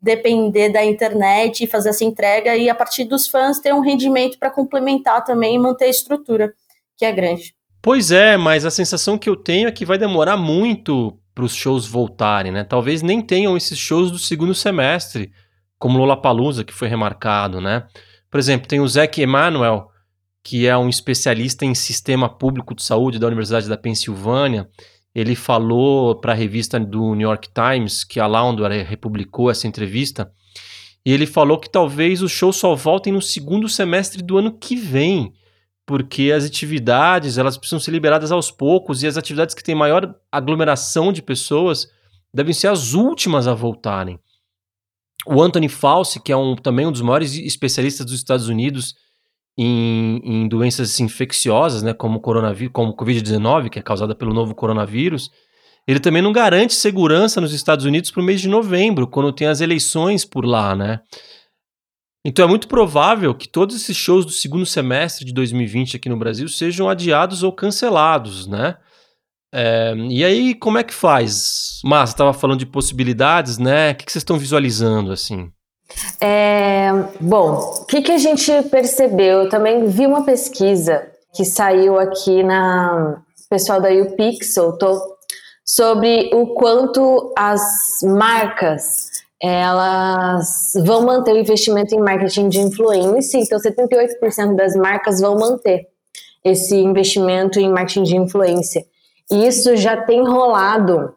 depender 0.00 0.70
da 0.70 0.84
internet 0.84 1.64
e 1.64 1.66
fazer 1.66 1.90
essa 1.90 2.04
entrega 2.04 2.56
e 2.56 2.68
a 2.68 2.74
partir 2.74 3.04
dos 3.04 3.26
fãs 3.26 3.58
ter 3.58 3.74
um 3.74 3.80
rendimento 3.80 4.38
para 4.38 4.50
complementar 4.50 5.24
também 5.24 5.56
e 5.56 5.58
manter 5.58 5.86
a 5.86 5.90
estrutura, 5.90 6.52
que 6.96 7.04
é 7.04 7.12
grande. 7.12 7.54
Pois 7.82 8.10
é, 8.10 8.36
mas 8.36 8.64
a 8.64 8.70
sensação 8.70 9.18
que 9.18 9.28
eu 9.28 9.36
tenho 9.36 9.68
é 9.68 9.72
que 9.72 9.84
vai 9.84 9.98
demorar 9.98 10.36
muito 10.36 11.18
para 11.34 11.44
os 11.44 11.54
shows 11.54 11.86
voltarem, 11.86 12.50
né? 12.50 12.64
Talvez 12.64 13.02
nem 13.02 13.22
tenham 13.22 13.56
esses 13.56 13.78
shows 13.78 14.10
do 14.10 14.18
segundo 14.18 14.54
semestre 14.54 15.30
como 15.78 15.98
Lollapalooza, 15.98 16.64
que 16.64 16.74
foi 16.74 16.88
remarcado, 16.88 17.60
né? 17.60 17.86
Por 18.30 18.38
exemplo, 18.38 18.66
tem 18.66 18.80
o 18.80 18.88
Zac 18.88 19.20
Emanuel, 19.20 19.88
que 20.42 20.66
é 20.66 20.76
um 20.76 20.88
especialista 20.88 21.64
em 21.64 21.74
sistema 21.74 22.28
público 22.28 22.74
de 22.74 22.82
saúde 22.82 23.18
da 23.18 23.26
Universidade 23.26 23.68
da 23.68 23.76
Pensilvânia. 23.76 24.68
Ele 25.14 25.34
falou 25.34 26.14
para 26.20 26.32
a 26.32 26.36
revista 26.36 26.78
do 26.78 27.14
New 27.14 27.28
York 27.28 27.48
Times, 27.52 28.04
que 28.04 28.20
a 28.20 28.26
Laundor 28.26 28.70
republicou 28.70 29.50
essa 29.50 29.66
entrevista, 29.66 30.32
e 31.04 31.12
ele 31.12 31.26
falou 31.26 31.58
que 31.58 31.70
talvez 31.70 32.22
os 32.22 32.30
shows 32.30 32.56
só 32.56 32.74
voltem 32.74 33.12
no 33.12 33.22
segundo 33.22 33.68
semestre 33.68 34.22
do 34.22 34.36
ano 34.36 34.52
que 34.58 34.76
vem, 34.76 35.32
porque 35.86 36.30
as 36.30 36.44
atividades 36.44 37.38
elas 37.38 37.56
precisam 37.56 37.80
ser 37.80 37.92
liberadas 37.92 38.30
aos 38.30 38.50
poucos 38.50 39.02
e 39.02 39.06
as 39.06 39.16
atividades 39.16 39.54
que 39.54 39.64
têm 39.64 39.74
maior 39.74 40.14
aglomeração 40.30 41.12
de 41.12 41.22
pessoas 41.22 41.88
devem 42.32 42.52
ser 42.52 42.68
as 42.68 42.92
últimas 42.92 43.46
a 43.46 43.54
voltarem. 43.54 44.20
O 45.26 45.42
Anthony 45.42 45.68
Fauci, 45.68 46.20
que 46.20 46.30
é 46.30 46.36
um, 46.36 46.54
também 46.54 46.86
um 46.86 46.92
dos 46.92 47.00
maiores 47.00 47.34
especialistas 47.34 48.04
dos 48.04 48.14
Estados 48.14 48.48
Unidos 48.48 48.94
em, 49.58 50.20
em 50.24 50.48
doenças 50.48 51.00
infecciosas, 51.00 51.82
né, 51.82 51.92
como 51.92 52.20
coronavírus, 52.20 52.72
como 52.72 52.96
Covid-19, 52.96 53.68
que 53.68 53.80
é 53.80 53.82
causada 53.82 54.14
pelo 54.14 54.32
novo 54.32 54.54
coronavírus, 54.54 55.30
ele 55.86 55.98
também 55.98 56.22
não 56.22 56.32
garante 56.32 56.74
segurança 56.74 57.40
nos 57.40 57.52
Estados 57.52 57.84
Unidos 57.84 58.12
para 58.12 58.22
o 58.22 58.24
mês 58.24 58.40
de 58.40 58.48
novembro, 58.48 59.08
quando 59.08 59.32
tem 59.32 59.48
as 59.48 59.60
eleições 59.60 60.24
por 60.24 60.44
lá, 60.44 60.76
né? 60.76 61.00
Então 62.24 62.44
é 62.44 62.48
muito 62.48 62.68
provável 62.68 63.34
que 63.34 63.48
todos 63.48 63.74
esses 63.74 63.96
shows 63.96 64.24
do 64.24 64.30
segundo 64.30 64.66
semestre 64.66 65.24
de 65.24 65.32
2020 65.32 65.96
aqui 65.96 66.08
no 66.08 66.16
Brasil 66.16 66.46
sejam 66.48 66.88
adiados 66.88 67.42
ou 67.42 67.52
cancelados, 67.52 68.46
né? 68.46 68.76
É, 69.52 69.94
e 70.10 70.22
aí, 70.22 70.54
como 70.54 70.76
é 70.76 70.84
que 70.84 70.92
faz? 70.92 71.80
Mas 71.82 72.10
estava 72.10 72.34
falando 72.34 72.58
de 72.58 72.66
possibilidades, 72.66 73.56
né? 73.56 73.92
O 73.92 73.94
que, 73.94 74.12
vocês 74.12 74.20
estão 74.20 74.38
visualizando 74.38 75.10
assim? 75.10 75.50
É, 76.20 76.90
bom, 77.20 77.80
o 77.80 77.84
que, 77.86 78.02
que 78.02 78.12
a 78.12 78.18
gente 78.18 78.50
percebeu? 78.64 79.42
Eu 79.42 79.48
também 79.48 79.86
vi 79.86 80.06
uma 80.06 80.24
pesquisa 80.24 81.06
que 81.34 81.44
saiu 81.44 81.98
aqui 81.98 82.42
na 82.42 83.22
pessoal 83.48 83.80
da 83.80 83.88
UPixel 83.88 84.76
tô, 84.76 85.00
sobre 85.64 86.30
o 86.34 86.48
quanto 86.48 87.32
as 87.36 87.62
marcas 88.02 89.08
elas 89.40 90.72
vão 90.84 91.02
manter 91.02 91.32
o 91.32 91.38
investimento 91.38 91.94
em 91.94 92.00
marketing 92.00 92.48
de 92.48 92.58
influência, 92.58 93.38
então 93.38 93.58
78% 93.58 94.56
das 94.56 94.74
marcas 94.74 95.20
vão 95.20 95.38
manter 95.38 95.86
esse 96.44 96.74
investimento 96.74 97.60
em 97.60 97.70
marketing 97.70 98.02
de 98.02 98.16
influência. 98.16 98.84
E 99.30 99.46
isso 99.46 99.76
já 99.76 99.96
tem 99.96 100.26
rolado 100.26 101.14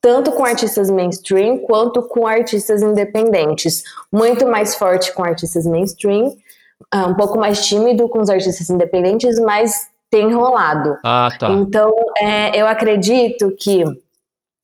tanto 0.00 0.32
com 0.32 0.44
artistas 0.44 0.90
mainstream 0.90 1.58
quanto 1.58 2.02
com 2.02 2.26
artistas 2.26 2.82
independentes. 2.82 3.82
Muito 4.10 4.46
mais 4.46 4.74
forte 4.74 5.12
com 5.12 5.22
artistas 5.22 5.66
mainstream, 5.66 6.34
ah, 6.90 7.06
um 7.06 7.14
pouco 7.14 7.38
mais 7.38 7.66
tímido 7.66 8.08
com 8.08 8.20
os 8.20 8.30
artistas 8.30 8.70
independentes, 8.70 9.38
mas 9.38 9.88
tem 10.10 10.32
rolado. 10.32 10.96
Ah, 11.04 11.28
tá. 11.38 11.50
Então, 11.50 11.92
é, 12.18 12.60
eu 12.60 12.66
acredito 12.66 13.54
que 13.58 13.84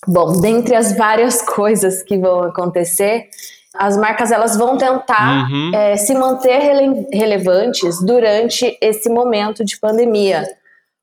Bom, 0.07 0.41
dentre 0.41 0.75
as 0.75 0.97
várias 0.97 1.43
coisas 1.47 2.03
que 2.03 2.17
vão 2.17 2.45
acontecer, 2.45 3.29
as 3.75 3.97
marcas 3.97 4.31
elas 4.31 4.57
vão 4.57 4.77
tentar 4.77 5.51
uhum. 5.51 5.71
é, 5.75 5.97
se 5.97 6.15
manter 6.15 6.59
rele 6.59 7.07
relevantes 7.13 8.01
durante 8.03 8.77
esse 8.81 9.09
momento 9.09 9.65
de 9.65 9.79
pandemia, 9.79 10.47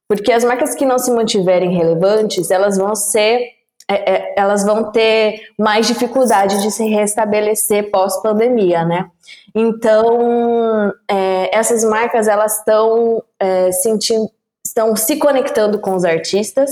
porque 0.07 0.31
as 0.31 0.43
marcas 0.43 0.73
que 0.73 0.85
não 0.85 0.97
se 0.97 1.11
mantiverem 1.11 1.75
relevantes, 1.75 2.49
elas 2.49 2.77
vão 2.77 2.95
ser 2.95 3.41
é, 3.89 4.13
é, 4.13 4.33
elas 4.37 4.63
vão 4.63 4.91
ter 4.91 5.41
mais 5.57 5.87
dificuldade 5.87 6.61
de 6.61 6.71
se 6.71 6.85
restabelecer 6.85 7.91
pós-pandemia, 7.91 8.85
né? 8.85 9.09
Então, 9.53 10.91
é, 11.09 11.55
essas 11.55 11.83
marcas 11.83 12.27
elas 12.27 12.57
estão 12.59 13.23
é, 13.39 13.71
sentindo, 13.71 14.29
estão 14.65 14.95
se 14.95 15.17
conectando 15.17 15.79
com 15.79 15.95
os 15.95 16.05
artistas, 16.05 16.71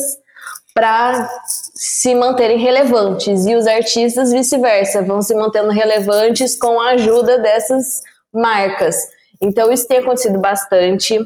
para 0.73 1.29
se 1.45 2.15
manterem 2.15 2.57
relevantes 2.57 3.45
e 3.45 3.55
os 3.55 3.67
artistas 3.67 4.31
vice-versa 4.31 5.01
vão 5.01 5.21
se 5.21 5.35
mantendo 5.35 5.69
relevantes 5.69 6.57
com 6.57 6.79
a 6.79 6.91
ajuda 6.91 7.39
dessas 7.39 8.01
marcas. 8.33 8.95
Então 9.41 9.71
isso 9.71 9.87
tem 9.87 9.97
acontecido 9.97 10.39
bastante. 10.39 11.19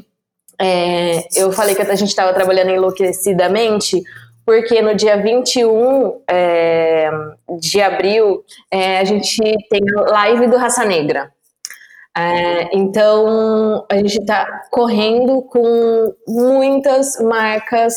É, 0.60 1.27
eu 1.36 1.51
falei 1.51 1.75
que 1.75 1.82
a 1.82 1.96
gente 1.96 2.10
estava 2.10 2.34
trabalhando 2.34 2.72
enlouquecidamente 2.72 4.01
porque 4.46 4.82
no 4.82 4.94
dia 4.94 5.18
21 5.18 6.22
é, 6.30 7.10
de 7.60 7.82
abril 7.82 8.44
é, 8.70 9.00
a 9.00 9.04
gente 9.04 9.42
tem 9.70 9.82
live 10.10 10.48
do 10.48 10.58
Raça 10.58 10.86
Negra. 10.86 11.32
É, 12.18 12.70
então 12.78 13.86
a 13.92 13.96
gente 13.98 14.20
está 14.20 14.64
correndo 14.72 15.42
com 15.42 16.14
muitas 16.28 17.20
marcas 17.20 17.94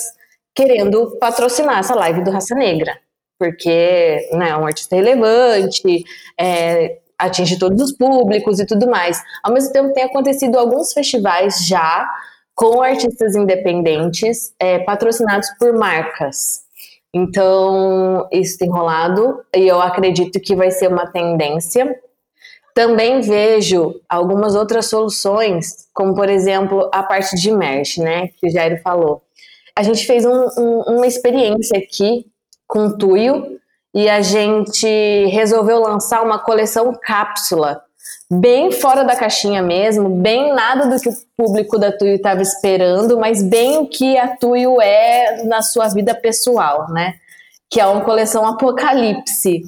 querendo 0.55 1.17
patrocinar 1.21 1.78
essa 1.78 1.95
live 1.95 2.25
do 2.25 2.33
Raça 2.33 2.55
Negra, 2.57 2.99
porque 3.38 4.28
né, 4.33 4.49
é 4.49 4.57
um 4.57 4.67
artista 4.67 4.97
relevante, 4.97 6.02
é, 6.37 6.99
atinge 7.17 7.59
todos 7.59 7.81
os 7.81 7.97
públicos 7.97 8.59
e 8.59 8.67
tudo 8.67 8.88
mais. 8.90 9.23
Ao 9.43 9.52
mesmo 9.52 9.73
tempo, 9.73 9.93
tem 9.93 10.02
acontecido 10.02 10.59
alguns 10.59 10.93
festivais 10.93 11.67
já 11.67 12.09
com 12.59 12.83
artistas 12.83 13.37
independentes 13.37 14.53
é, 14.59 14.81
patrocinados 14.81 15.49
por 15.59 15.73
marcas. 15.73 16.61
Então, 17.15 18.29
isso 18.33 18.59
tem 18.59 18.69
rolado 18.69 19.41
e 19.55 19.67
eu 19.67 19.81
acredito 19.81 20.41
que 20.41 20.57
vai 20.57 20.71
ser 20.71 20.88
uma 20.88 21.07
tendência. 21.07 21.97
Também 22.75 23.21
vejo 23.21 24.00
algumas 24.09 24.55
outras 24.55 24.87
soluções, 24.87 25.88
como 25.95 26.15
por 26.15 26.29
exemplo 26.29 26.91
a 26.93 27.03
parte 27.03 27.37
de 27.37 27.53
merch, 27.53 27.99
né, 27.99 28.29
que 28.38 28.49
o 28.49 28.50
Jairo 28.50 28.79
falou 28.83 29.23
a 29.79 29.83
gente 29.85 30.05
fez 30.07 30.25
um, 30.27 30.49
um, 30.59 30.81
uma 30.97 31.07
experiência 31.07 31.79
aqui 31.79 32.27
com 32.67 32.87
o 32.87 32.99
Tuyo 32.99 33.61
e 33.95 34.09
a 34.09 34.21
gente 34.21 34.88
resolveu 35.27 35.79
lançar 35.79 36.21
uma 36.21 36.37
coleção 36.37 36.93
cápsula, 37.00 37.81
bem 38.31 38.71
fora 38.71 39.05
da 39.05 39.17
caixinha 39.17 39.62
mesmo, 39.62 40.09
bem 40.09 40.53
nada 40.53 40.87
do 40.87 41.00
que 41.00 41.09
o 41.09 41.17
público 41.37 41.79
da 41.79 41.91
Tuyo 41.91 42.17
estava 42.17 42.43
esperando, 42.43 43.19
mas 43.19 43.43
bem 43.43 43.79
o 43.79 43.87
que 43.87 44.19
a 44.19 44.37
Tuyo 44.37 44.81
é 44.81 45.45
na 45.45 45.62
sua 45.62 45.88
vida 45.88 46.15
pessoal, 46.15 46.91
né? 46.91 47.15
Que 47.71 47.81
é 47.81 47.87
uma 47.87 48.03
coleção 48.03 48.47
Apocalipse. 48.47 49.62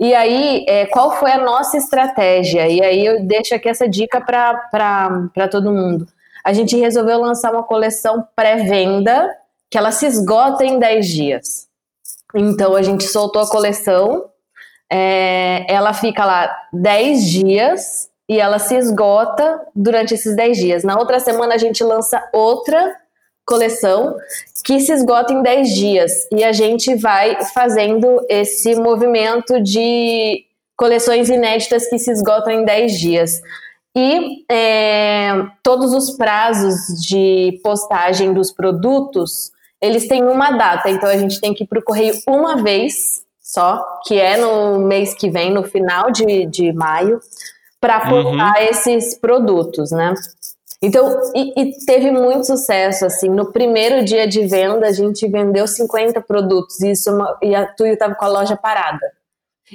E 0.00 0.14
aí, 0.14 0.64
é, 0.68 0.86
qual 0.86 1.16
foi 1.18 1.32
a 1.32 1.38
nossa 1.38 1.76
estratégia? 1.76 2.66
E 2.68 2.82
aí 2.82 3.04
eu 3.04 3.24
deixo 3.24 3.54
aqui 3.54 3.68
essa 3.68 3.88
dica 3.88 4.20
para 4.20 5.48
todo 5.50 5.72
mundo. 5.72 6.06
A 6.44 6.52
gente 6.52 6.76
resolveu 6.76 7.20
lançar 7.20 7.52
uma 7.52 7.62
coleção 7.62 8.26
pré-venda 8.34 9.30
que 9.70 9.78
ela 9.78 9.90
se 9.90 10.06
esgota 10.06 10.64
em 10.64 10.78
10 10.78 11.06
dias. 11.08 11.68
Então 12.34 12.74
a 12.74 12.82
gente 12.82 13.04
soltou 13.04 13.42
a 13.42 13.48
coleção, 13.48 14.24
é, 14.92 15.64
ela 15.72 15.94
fica 15.94 16.22
lá 16.22 16.54
10 16.70 17.24
dias 17.24 18.10
e 18.28 18.38
ela 18.38 18.58
se 18.58 18.76
esgota 18.76 19.58
durante 19.74 20.12
esses 20.12 20.36
10 20.36 20.58
dias. 20.58 20.84
Na 20.84 20.98
outra 20.98 21.18
semana 21.18 21.54
a 21.54 21.58
gente 21.58 21.82
lança 21.82 22.22
outra 22.30 22.94
coleção 23.46 24.14
que 24.62 24.78
se 24.80 24.92
esgota 24.92 25.32
em 25.32 25.42
10 25.42 25.68
dias 25.70 26.28
e 26.30 26.44
a 26.44 26.52
gente 26.52 26.94
vai 26.94 27.42
fazendo 27.54 28.20
esse 28.28 28.74
movimento 28.76 29.60
de 29.62 30.44
coleções 30.76 31.30
inéditas 31.30 31.88
que 31.88 31.98
se 31.98 32.10
esgotam 32.10 32.52
em 32.52 32.64
10 32.64 32.98
dias. 32.98 33.40
E 33.96 34.44
é, 34.50 35.32
todos 35.62 35.94
os 35.94 36.16
prazos 36.16 36.74
de 37.06 37.58
postagem 37.64 38.34
dos 38.34 38.50
produtos 38.52 39.50
eles 39.80 40.06
têm 40.06 40.22
uma 40.22 40.52
data, 40.52 40.88
então 40.88 41.08
a 41.08 41.16
gente 41.16 41.40
tem 41.40 41.52
que 41.52 41.64
ir 41.64 41.66
para 41.66 41.80
o 41.80 41.82
correio 41.82 42.14
uma 42.28 42.62
vez 42.62 43.24
só, 43.52 43.84
que 44.06 44.18
é 44.18 44.38
no 44.38 44.78
mês 44.78 45.12
que 45.12 45.28
vem, 45.28 45.52
no 45.52 45.62
final 45.62 46.10
de, 46.10 46.46
de 46.46 46.72
maio, 46.72 47.20
para 47.78 48.00
postar 48.08 48.54
uhum. 48.56 48.68
esses 48.68 49.14
produtos, 49.14 49.90
né? 49.90 50.14
Então, 50.80 51.20
e, 51.34 51.60
e, 51.60 51.84
teve 51.84 52.10
muito 52.10 52.46
sucesso, 52.46 53.04
assim, 53.04 53.28
no 53.28 53.52
primeiro 53.52 54.04
dia 54.04 54.26
de 54.26 54.46
venda 54.46 54.88
a 54.88 54.92
gente 54.92 55.28
vendeu 55.28 55.66
50 55.66 56.20
produtos, 56.22 56.80
e, 56.80 56.92
isso, 56.92 57.10
é 57.10 57.46
e 57.46 57.54
a 57.54 57.66
Tuyo 57.66 57.92
estava 57.92 58.14
com 58.14 58.24
a 58.24 58.28
loja 58.28 58.56
parada. 58.56 59.12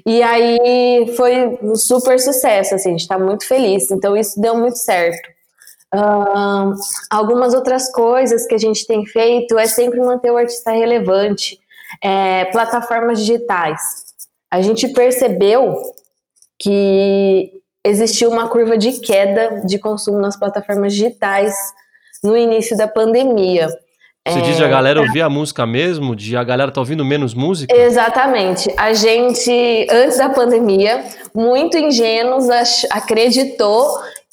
E 0.05 0.21
aí 0.23 1.13
foi 1.15 1.59
um 1.61 1.75
super 1.75 2.19
sucesso, 2.19 2.75
assim, 2.75 2.89
a 2.89 2.91
gente 2.93 3.01
está 3.01 3.19
muito 3.19 3.47
feliz, 3.47 3.91
então 3.91 4.17
isso 4.17 4.41
deu 4.41 4.57
muito 4.57 4.77
certo. 4.77 5.29
Uh, 5.93 6.73
algumas 7.09 7.53
outras 7.53 7.91
coisas 7.91 8.45
que 8.45 8.55
a 8.55 8.57
gente 8.57 8.85
tem 8.85 9.05
feito 9.05 9.57
é 9.57 9.67
sempre 9.67 10.01
manter 10.01 10.31
o 10.31 10.37
artista 10.37 10.71
relevante. 10.71 11.59
É, 12.03 12.45
plataformas 12.45 13.19
digitais. 13.19 13.81
A 14.51 14.61
gente 14.61 14.87
percebeu 14.89 15.75
que 16.59 17.51
existiu 17.83 18.29
uma 18.29 18.47
curva 18.47 18.77
de 18.77 18.99
queda 18.99 19.61
de 19.65 19.79
consumo 19.79 20.19
nas 20.19 20.37
plataformas 20.37 20.93
digitais 20.93 21.53
no 22.23 22.35
início 22.35 22.75
da 22.75 22.87
pandemia. 22.87 23.69
Você 24.27 24.39
é, 24.39 24.41
diz 24.41 24.59
a 24.59 24.67
galera 24.67 24.99
ouvir 24.99 25.21
a 25.21 25.29
música 25.29 25.65
mesmo? 25.65 26.15
De 26.15 26.35
a 26.35 26.43
galera 26.43 26.71
tá 26.71 26.81
ouvindo 26.81 27.05
menos 27.05 27.33
música? 27.33 27.73
Exatamente. 27.73 28.73
A 28.77 28.93
gente, 28.93 29.87
antes 29.89 30.17
da 30.17 30.29
pandemia, 30.29 31.03
muito 31.33 31.77
ingênuos, 31.77 32.47
acreditou 32.91 33.87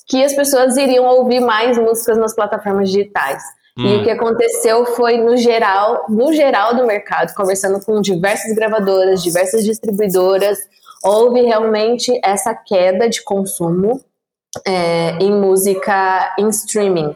que 0.09 0.23
as 0.23 0.35
pessoas 0.35 0.77
iriam 0.77 1.05
ouvir 1.07 1.41
mais 1.41 1.79
músicas 1.79 2.19
nas 2.19 2.35
plataformas 2.35 2.91
digitais. 2.91 3.43
Hum. 3.79 3.87
E 3.87 3.97
o 3.97 4.05
que 4.05 4.11
aconteceu 4.11 4.87
foi 4.87 5.19
no 5.19 5.37
geral, 5.37 6.05
no 6.09 6.33
geral 6.33 6.77
do 6.77 6.87
mercado, 6.87 7.35
conversando 7.35 7.85
com 7.85 8.01
diversas 8.01 8.55
gravadoras, 8.55 9.23
diversas 9.23 9.65
distribuidoras, 9.65 10.59
houve 11.03 11.43
realmente 11.43 12.19
essa 12.25 12.55
queda 12.55 13.09
de 13.09 13.23
consumo 13.23 14.01
é, 14.67 15.19
em 15.21 15.33
música 15.33 16.35
em 16.39 16.49
streaming. 16.49 17.15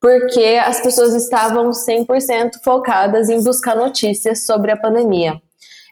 porque 0.00 0.58
as 0.64 0.80
pessoas 0.80 1.14
estavam 1.14 1.72
100% 1.72 2.62
focadas 2.64 3.28
em 3.28 3.44
buscar 3.44 3.76
notícias 3.76 4.46
sobre 4.46 4.72
a 4.72 4.76
pandemia. 4.76 5.38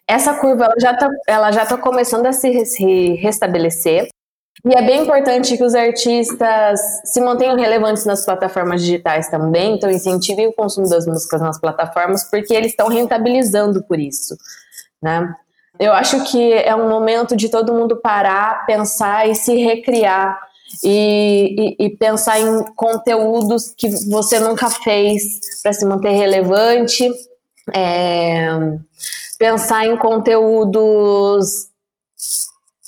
Essa 0.08 0.32
curva 0.32 0.64
ela 0.64 0.74
já 0.80 0.92
está 0.92 1.10
ela 1.26 1.52
já 1.52 1.66
tá 1.66 1.76
começando 1.76 2.24
a 2.24 2.32
se 2.32 3.12
restabelecer. 3.16 4.08
E 4.64 4.74
é 4.74 4.82
bem 4.82 5.02
importante 5.02 5.56
que 5.56 5.62
os 5.62 5.74
artistas 5.74 6.80
se 7.04 7.20
mantenham 7.20 7.56
relevantes 7.56 8.04
nas 8.04 8.24
plataformas 8.24 8.82
digitais 8.82 9.28
também, 9.28 9.74
então 9.74 9.90
incentivem 9.90 10.48
o 10.48 10.52
consumo 10.52 10.88
das 10.88 11.06
músicas 11.06 11.40
nas 11.40 11.60
plataformas, 11.60 12.24
porque 12.24 12.52
eles 12.54 12.72
estão 12.72 12.88
rentabilizando 12.88 13.82
por 13.84 13.98
isso, 13.98 14.36
né? 15.00 15.32
Eu 15.78 15.92
acho 15.92 16.24
que 16.24 16.52
é 16.52 16.74
um 16.74 16.88
momento 16.88 17.36
de 17.36 17.48
todo 17.48 17.72
mundo 17.72 17.96
parar, 17.96 18.66
pensar 18.66 19.28
e 19.28 19.34
se 19.36 19.54
recriar 19.62 20.36
e, 20.82 21.76
e, 21.78 21.86
e 21.86 21.90
pensar 21.90 22.40
em 22.40 22.64
conteúdos 22.74 23.72
que 23.76 23.88
você 24.10 24.40
nunca 24.40 24.68
fez 24.68 25.38
para 25.62 25.72
se 25.72 25.86
manter 25.86 26.10
relevante, 26.10 27.08
é, 27.72 28.48
pensar 29.38 29.86
em 29.86 29.96
conteúdos 29.96 31.67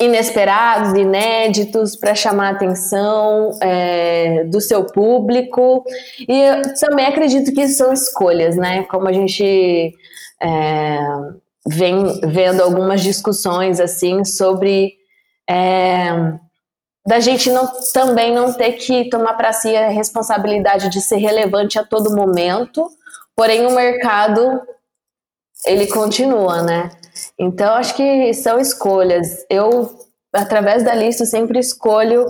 inesperados, 0.00 0.98
inéditos, 0.98 1.94
para 1.94 2.14
chamar 2.14 2.48
a 2.48 2.56
atenção 2.56 3.50
é, 3.60 4.44
do 4.44 4.60
seu 4.60 4.84
público. 4.86 5.84
E 6.20 6.42
também 6.80 7.06
acredito 7.06 7.52
que 7.52 7.68
são 7.68 7.92
escolhas, 7.92 8.56
né? 8.56 8.84
Como 8.84 9.06
a 9.06 9.12
gente 9.12 9.94
é, 10.42 10.98
vem 11.68 12.20
vendo 12.22 12.62
algumas 12.62 13.02
discussões 13.02 13.78
assim 13.78 14.24
sobre 14.24 14.94
é, 15.48 16.32
da 17.06 17.20
gente 17.20 17.50
não, 17.50 17.70
também 17.92 18.34
não 18.34 18.52
ter 18.52 18.72
que 18.72 19.08
tomar 19.10 19.34
para 19.34 19.52
si 19.52 19.74
a 19.76 19.88
responsabilidade 19.88 20.88
de 20.88 21.00
ser 21.00 21.16
relevante 21.16 21.78
a 21.78 21.84
todo 21.84 22.14
momento, 22.14 22.88
porém 23.36 23.66
o 23.66 23.74
mercado 23.74 24.60
ele 25.66 25.86
continua, 25.88 26.62
né? 26.62 26.90
Então, 27.38 27.74
acho 27.74 27.94
que 27.94 28.32
são 28.34 28.58
escolhas. 28.58 29.44
Eu, 29.48 29.90
através 30.32 30.82
da 30.84 30.94
lista, 30.94 31.24
sempre 31.24 31.58
escolho 31.58 32.26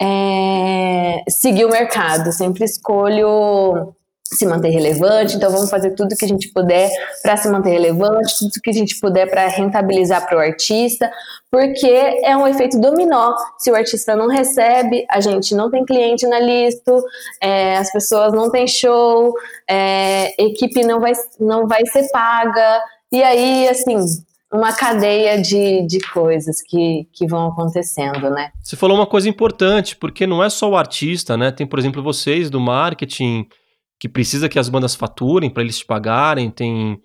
é, 0.00 1.22
seguir 1.28 1.64
o 1.64 1.70
mercado, 1.70 2.32
sempre 2.32 2.64
escolho 2.64 3.94
se 4.32 4.46
manter 4.46 4.70
relevante, 4.70 5.36
então 5.36 5.50
vamos 5.50 5.68
fazer 5.68 5.90
tudo 5.90 6.16
que 6.16 6.24
a 6.24 6.28
gente 6.28 6.48
puder 6.52 6.90
para 7.22 7.36
se 7.36 7.48
manter 7.48 7.70
relevante, 7.70 8.38
tudo 8.38 8.60
que 8.62 8.70
a 8.70 8.72
gente 8.72 8.98
puder 8.98 9.28
para 9.28 9.46
rentabilizar 9.46 10.26
para 10.26 10.38
o 10.38 10.40
artista, 10.40 11.10
porque 11.50 11.86
é 12.24 12.34
um 12.36 12.46
efeito 12.46 12.80
dominó. 12.80 13.34
Se 13.58 13.70
o 13.70 13.74
artista 13.74 14.16
não 14.16 14.28
recebe, 14.28 15.04
a 15.10 15.20
gente 15.20 15.54
não 15.54 15.70
tem 15.70 15.84
cliente 15.84 16.26
na 16.26 16.40
lista, 16.40 16.98
é, 17.42 17.76
as 17.76 17.92
pessoas 17.92 18.32
não 18.32 18.50
têm 18.50 18.66
show, 18.66 19.34
é, 19.68 20.32
equipe 20.42 20.82
não 20.84 20.98
vai, 20.98 21.12
não 21.38 21.68
vai 21.68 21.84
ser 21.86 22.10
paga, 22.10 22.80
e 23.12 23.22
aí, 23.22 23.68
assim, 23.68 23.96
uma 24.52 24.72
cadeia 24.72 25.40
de, 25.40 25.86
de 25.86 26.00
coisas 26.00 26.60
que, 26.62 27.08
que 27.12 27.26
vão 27.26 27.48
acontecendo, 27.48 28.28
né? 28.30 28.50
Você 28.62 28.76
falou 28.76 28.96
uma 28.96 29.06
coisa 29.06 29.28
importante, 29.28 29.96
porque 29.96 30.26
não 30.26 30.44
é 30.44 30.50
só 30.50 30.68
o 30.68 30.76
artista, 30.76 31.36
né? 31.36 31.50
Tem, 31.50 31.66
por 31.66 31.78
exemplo, 31.78 32.02
vocês 32.02 32.50
do 32.50 32.60
marketing 32.60 33.46
que 33.98 34.08
precisa 34.08 34.48
que 34.48 34.58
as 34.58 34.68
bandas 34.68 34.94
faturem 34.94 35.48
para 35.48 35.62
eles 35.62 35.78
te 35.78 35.86
pagarem, 35.86 36.50
tem 36.50 36.98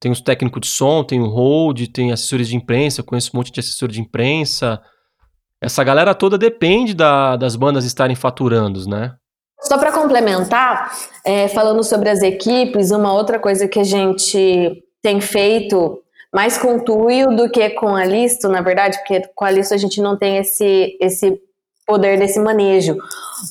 tem 0.00 0.12
os 0.12 0.20
técnicos 0.20 0.60
de 0.60 0.68
som, 0.68 1.02
tem 1.02 1.20
o 1.20 1.26
hold, 1.26 1.88
tem 1.88 2.12
assessores 2.12 2.48
de 2.48 2.54
imprensa, 2.54 3.00
eu 3.00 3.04
conheço 3.04 3.32
um 3.34 3.38
monte 3.38 3.50
de 3.50 3.58
assessor 3.58 3.88
de 3.88 4.00
imprensa. 4.00 4.80
Essa 5.60 5.82
galera 5.82 6.14
toda 6.14 6.38
depende 6.38 6.94
da, 6.94 7.34
das 7.34 7.56
bandas 7.56 7.84
estarem 7.84 8.14
faturando, 8.14 8.88
né? 8.88 9.16
Só 9.60 9.76
para 9.76 9.90
complementar, 9.90 10.96
é, 11.24 11.48
falando 11.48 11.82
sobre 11.82 12.08
as 12.08 12.22
equipes, 12.22 12.92
uma 12.92 13.12
outra 13.12 13.40
coisa 13.40 13.66
que 13.66 13.80
a 13.80 13.84
gente 13.84 14.84
tem 15.02 15.20
feito 15.20 16.02
mais 16.32 16.58
com 16.58 16.76
o 16.76 16.84
Tuyo 16.84 17.34
do 17.34 17.50
que 17.50 17.70
com 17.70 17.94
a 17.94 18.04
Listo, 18.04 18.48
na 18.48 18.60
verdade, 18.60 18.98
porque 18.98 19.22
com 19.34 19.44
a 19.44 19.50
Listo 19.50 19.74
a 19.74 19.78
gente 19.78 20.00
não 20.00 20.16
tem 20.16 20.38
esse, 20.38 20.96
esse 21.00 21.40
poder 21.86 22.18
desse 22.18 22.38
manejo. 22.38 22.96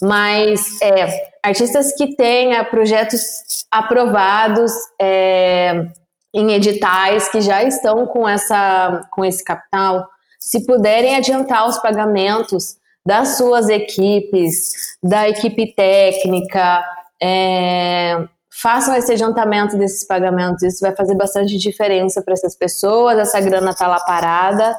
Mas 0.02 0.80
é, 0.82 1.30
artistas 1.42 1.94
que 1.96 2.16
tenham 2.16 2.64
projetos 2.66 3.66
aprovados 3.72 4.72
é, 5.02 5.88
em 6.34 6.54
editais 6.54 7.30
que 7.30 7.42
já 7.42 7.64
estão 7.64 8.06
com, 8.06 8.30
essa, 8.30 9.08
com 9.12 9.26
esse 9.26 9.44
capital, 9.44 10.08
se 10.40 10.66
puderem 10.66 11.16
adiantar 11.16 11.68
os 11.68 11.80
pagamentos 11.80 12.78
das 13.04 13.38
suas 13.38 13.70
equipes, 13.70 14.98
da 15.02 15.28
equipe 15.28 15.74
técnica, 15.74 16.84
é, 17.22 18.28
façam 18.62 18.96
esse 18.96 19.12
adiantamento 19.12 19.78
desses 19.78 20.06
pagamentos. 20.06 20.64
Isso 20.64 20.80
vai 20.82 20.96
fazer 20.96 21.16
bastante 21.16 21.58
diferença 21.58 22.22
para 22.22 22.34
essas 22.34 22.56
pessoas. 22.56 23.18
Essa 23.18 23.40
grana 23.40 23.72
está 23.72 23.88
lá 23.88 24.00
parada. 24.00 24.76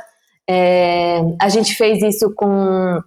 É, 0.49 1.21
a 1.41 1.49
gente 1.49 1.75
fez 1.75 2.03
isso 2.03 2.35
com 2.35 3.01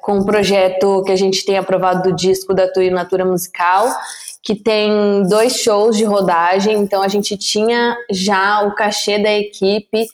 com 0.00 0.20
um 0.20 0.24
projeto 0.24 1.02
que 1.04 1.12
a 1.12 1.16
gente 1.16 1.44
tem 1.44 1.58
aprovado 1.58 2.08
do 2.08 2.16
disco 2.16 2.54
da 2.54 2.66
Tui 2.66 2.88
Natura 2.88 3.26
Musical, 3.26 3.94
que 4.42 4.54
tem 4.54 5.22
dois 5.28 5.56
shows 5.56 5.98
de 5.98 6.04
rodagem, 6.04 6.78
então 6.78 7.02
a 7.02 7.08
gente 7.08 7.36
tinha 7.36 7.94
já 8.10 8.62
o 8.62 8.74
cachê 8.74 9.18
da 9.18 9.30
equipe 9.30 10.06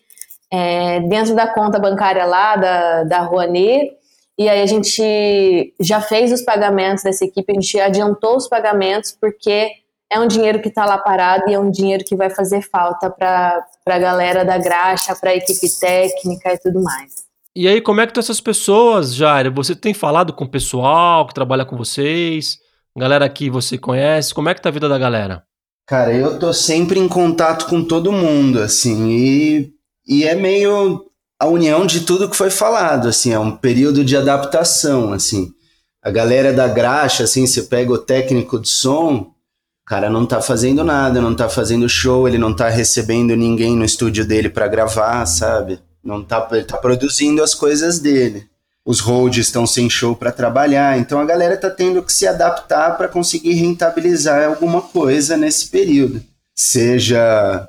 é, 0.50 1.00
dentro 1.02 1.36
da 1.36 1.46
conta 1.46 1.78
bancária 1.78 2.24
lá 2.24 2.56
da, 2.56 3.04
da 3.04 3.20
Rouanet, 3.20 3.92
e 4.38 4.48
aí 4.48 4.62
a 4.62 4.66
gente 4.66 5.74
já 5.80 6.00
fez 6.00 6.32
os 6.32 6.42
pagamentos 6.42 7.04
dessa 7.04 7.24
equipe, 7.24 7.52
a 7.52 7.54
gente 7.54 7.80
adiantou 7.80 8.36
os 8.36 8.48
pagamentos, 8.48 9.16
porque 9.20 9.70
é 10.10 10.18
um 10.18 10.26
dinheiro 10.26 10.60
que 10.60 10.68
está 10.68 10.84
lá 10.84 10.98
parado 10.98 11.48
e 11.48 11.54
é 11.54 11.58
um 11.58 11.70
dinheiro 11.70 12.04
que 12.04 12.16
vai 12.16 12.30
fazer 12.30 12.62
falta 12.62 13.10
para 13.10 13.64
a 13.86 13.98
galera 13.98 14.44
da 14.44 14.58
graxa, 14.58 15.14
para 15.14 15.30
a 15.30 15.36
equipe 15.36 15.68
técnica 15.80 16.52
e 16.52 16.58
tudo 16.58 16.82
mais. 16.82 17.22
E 17.54 17.68
aí, 17.68 17.80
como 17.82 18.00
é 18.00 18.06
que 18.06 18.10
estão 18.10 18.22
essas 18.22 18.40
pessoas, 18.40 19.14
Jair? 19.14 19.52
Você 19.52 19.76
tem 19.76 19.92
falado 19.92 20.32
com 20.32 20.44
o 20.44 20.50
pessoal 20.50 21.26
que 21.26 21.34
trabalha 21.34 21.64
com 21.64 21.76
vocês? 21.76 22.58
Galera 22.96 23.28
que 23.28 23.50
você 23.50 23.76
conhece? 23.76 24.34
Como 24.34 24.48
é 24.48 24.54
que 24.54 24.62
tá 24.62 24.70
a 24.70 24.72
vida 24.72 24.88
da 24.88 24.98
galera? 24.98 25.42
Cara, 25.86 26.14
eu 26.14 26.38
tô 26.38 26.52
sempre 26.52 26.98
em 26.98 27.08
contato 27.08 27.66
com 27.66 27.84
todo 27.84 28.12
mundo, 28.12 28.60
assim, 28.60 29.10
e, 29.10 29.72
e 30.06 30.24
é 30.24 30.34
meio 30.34 31.04
a 31.42 31.46
união 31.46 31.84
de 31.84 32.02
tudo 32.02 32.28
que 32.28 32.36
foi 32.36 32.50
falado, 32.50 33.08
assim, 33.08 33.32
é 33.32 33.38
um 33.38 33.50
período 33.50 34.04
de 34.04 34.16
adaptação, 34.16 35.12
assim. 35.12 35.52
A 36.00 36.08
galera 36.08 36.52
da 36.52 36.68
graxa, 36.68 37.24
assim, 37.24 37.48
você 37.48 37.62
pega 37.62 37.92
o 37.92 37.98
técnico 37.98 38.60
de 38.60 38.68
som, 38.68 39.16
o 39.16 39.84
cara 39.84 40.08
não 40.08 40.24
tá 40.24 40.40
fazendo 40.40 40.84
nada, 40.84 41.20
não 41.20 41.34
tá 41.34 41.48
fazendo 41.48 41.88
show, 41.88 42.28
ele 42.28 42.38
não 42.38 42.54
tá 42.54 42.68
recebendo 42.68 43.34
ninguém 43.34 43.74
no 43.74 43.84
estúdio 43.84 44.24
dele 44.24 44.48
para 44.48 44.68
gravar, 44.68 45.26
sabe? 45.26 45.80
Não 46.04 46.22
tá, 46.22 46.46
ele 46.52 46.62
tá 46.62 46.76
produzindo 46.76 47.42
as 47.42 47.56
coisas 47.56 47.98
dele. 47.98 48.46
Os 48.86 49.00
holds 49.00 49.44
estão 49.44 49.66
sem 49.66 49.90
show 49.90 50.14
para 50.14 50.30
trabalhar, 50.30 50.96
então 50.96 51.18
a 51.18 51.24
galera 51.24 51.56
tá 51.56 51.70
tendo 51.70 52.04
que 52.04 52.12
se 52.12 52.24
adaptar 52.24 52.96
para 52.96 53.08
conseguir 53.08 53.54
rentabilizar 53.54 54.46
alguma 54.46 54.80
coisa 54.80 55.36
nesse 55.36 55.70
período. 55.70 56.22
Seja 56.54 57.68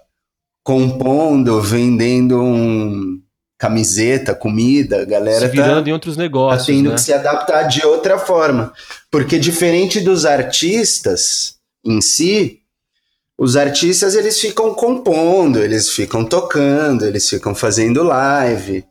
compondo, 0.64 1.60
vendendo 1.60 2.40
um 2.40 3.23
camiseta, 3.64 4.36
comida, 4.36 5.04
a 5.04 5.06
galera 5.06 5.48
se 5.48 5.48
virando 5.48 5.86
tá, 5.86 5.90
em 5.90 5.94
outros 5.94 6.18
negócios, 6.18 6.68
tá 6.68 6.74
tendo 6.74 6.90
né? 6.90 6.96
que 6.96 7.02
se 7.02 7.14
adaptar 7.14 7.64
de 7.64 7.86
outra 7.86 8.20
forma, 8.20 8.74
porque 9.10 9.40
diferente 9.40 10.02
dos 10.02 10.26
artistas 10.26 11.56
em 11.86 12.02
si, 12.02 12.60
os 13.38 13.56
artistas 13.56 14.16
eles 14.16 14.38
ficam 14.38 14.74
compondo, 14.74 15.60
eles 15.60 15.92
ficam 15.92 16.26
tocando, 16.26 17.06
eles 17.06 17.30
ficam 17.30 17.56
fazendo 17.56 18.04
live. 18.04 18.84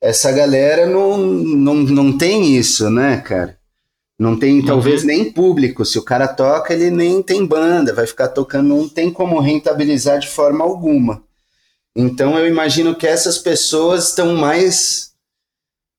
Essa 0.00 0.30
galera 0.30 0.86
não, 0.86 1.18
não, 1.18 1.74
não 1.74 2.16
tem 2.16 2.56
isso, 2.56 2.88
né, 2.90 3.16
cara? 3.26 3.58
Não 4.16 4.38
tem 4.38 4.60
uhum. 4.60 4.66
talvez 4.66 5.02
nem 5.02 5.32
público. 5.32 5.84
Se 5.84 5.98
o 5.98 6.04
cara 6.04 6.28
toca, 6.28 6.72
ele 6.72 6.90
nem 6.92 7.20
tem 7.24 7.44
banda, 7.44 7.92
vai 7.92 8.06
ficar 8.06 8.28
tocando, 8.28 8.68
não 8.68 8.88
tem 8.88 9.10
como 9.10 9.40
rentabilizar 9.40 10.20
de 10.20 10.28
forma 10.28 10.62
alguma. 10.62 11.24
Então 11.94 12.38
eu 12.38 12.46
imagino 12.46 12.94
que 12.94 13.06
essas 13.06 13.38
pessoas 13.38 14.08
estão 14.08 14.34
mais 14.34 15.12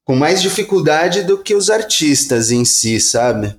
com 0.05 0.15
mais 0.15 0.41
dificuldade 0.41 1.23
do 1.23 1.37
que 1.37 1.55
os 1.55 1.69
artistas 1.69 2.51
em 2.51 2.65
si, 2.65 2.99
sabe? 2.99 3.57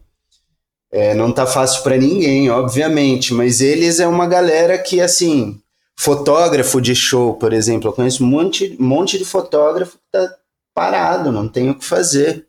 É, 0.92 1.14
não 1.14 1.32
tá 1.32 1.46
fácil 1.46 1.82
para 1.82 1.96
ninguém, 1.96 2.50
obviamente, 2.50 3.32
mas 3.34 3.60
eles 3.60 3.98
é 3.98 4.06
uma 4.06 4.26
galera 4.26 4.78
que, 4.78 5.00
assim, 5.00 5.60
fotógrafo 5.96 6.80
de 6.80 6.94
show, 6.94 7.34
por 7.34 7.52
exemplo, 7.52 7.88
eu 7.88 7.92
conheço 7.92 8.22
um 8.22 8.26
monte, 8.26 8.76
monte 8.78 9.18
de 9.18 9.24
fotógrafo 9.24 9.96
que 9.96 10.04
tá 10.12 10.36
parado, 10.74 11.32
não 11.32 11.48
tem 11.48 11.70
o 11.70 11.74
que 11.74 11.84
fazer. 11.84 12.46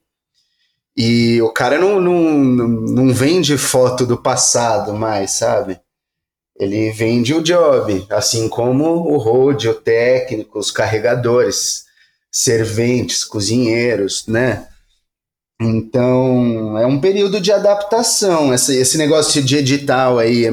E 0.95 1.41
o 1.41 1.51
cara 1.51 1.79
não, 1.79 1.99
não, 1.99 2.31
não 2.31 3.13
vende 3.13 3.57
foto 3.57 4.05
do 4.05 4.17
passado 4.17 4.93
mais, 4.93 5.31
sabe? 5.31 5.79
Ele 6.57 6.91
vende 6.91 7.33
o 7.33 7.41
job, 7.41 8.05
assim 8.09 8.47
como 8.47 8.85
o 8.85 9.17
road, 9.17 9.67
o 9.67 9.73
técnico, 9.73 10.57
os 10.57 10.71
carregadores, 10.71 11.83
serventes, 12.31 13.25
cozinheiros, 13.25 14.25
né? 14.27 14.67
Então, 15.59 16.77
é 16.77 16.85
um 16.85 16.99
período 16.99 17.39
de 17.39 17.51
adaptação. 17.51 18.53
Esse, 18.53 18.75
esse 18.75 18.97
negócio 18.97 19.41
de 19.41 19.57
edital 19.57 20.19
aí, 20.19 20.45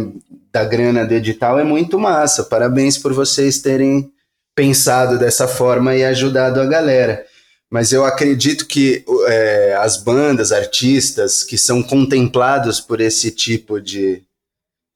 da 0.53 0.65
grana 0.65 1.05
do 1.05 1.15
edital, 1.15 1.59
é 1.59 1.65
muito 1.65 1.99
massa. 1.99 2.45
Parabéns 2.45 2.99
por 2.99 3.13
vocês 3.13 3.61
terem 3.61 4.11
pensado 4.55 5.19
dessa 5.19 5.49
forma 5.49 5.95
e 5.95 6.05
ajudado 6.05 6.61
a 6.61 6.67
galera. 6.67 7.25
Mas 7.71 7.91
eu 7.91 8.05
acredito 8.05 8.67
que 8.67 9.05
é, 9.27 9.77
as 9.81 9.97
bandas, 9.97 10.53
artistas 10.53 11.43
que 11.43 11.57
são 11.57 11.83
contemplados 11.83 12.81
por 12.81 13.01
esse 13.01 13.31
tipo 13.31 13.81
de, 13.81 14.23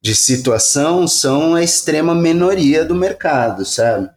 de 0.07 0.15
situação 0.15 1.05
são 1.05 1.53
a 1.53 1.61
extrema 1.61 2.15
minoria 2.15 2.85
do 2.85 2.95
mercado, 2.95 3.65
sabe? 3.65 4.09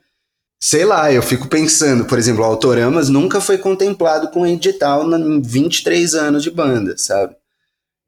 Sei 0.62 0.84
lá, 0.84 1.12
eu 1.12 1.20
fico 1.20 1.48
pensando, 1.48 2.04
por 2.04 2.16
exemplo, 2.16 2.42
o 2.42 2.44
Autoramas 2.44 3.08
nunca 3.08 3.40
foi 3.40 3.58
contemplado 3.58 4.28
com 4.28 4.46
edital 4.46 5.02
em 5.18 5.42
23 5.42 6.14
anos 6.14 6.44
de 6.44 6.50
banda, 6.52 6.96
sabe? 6.96 7.34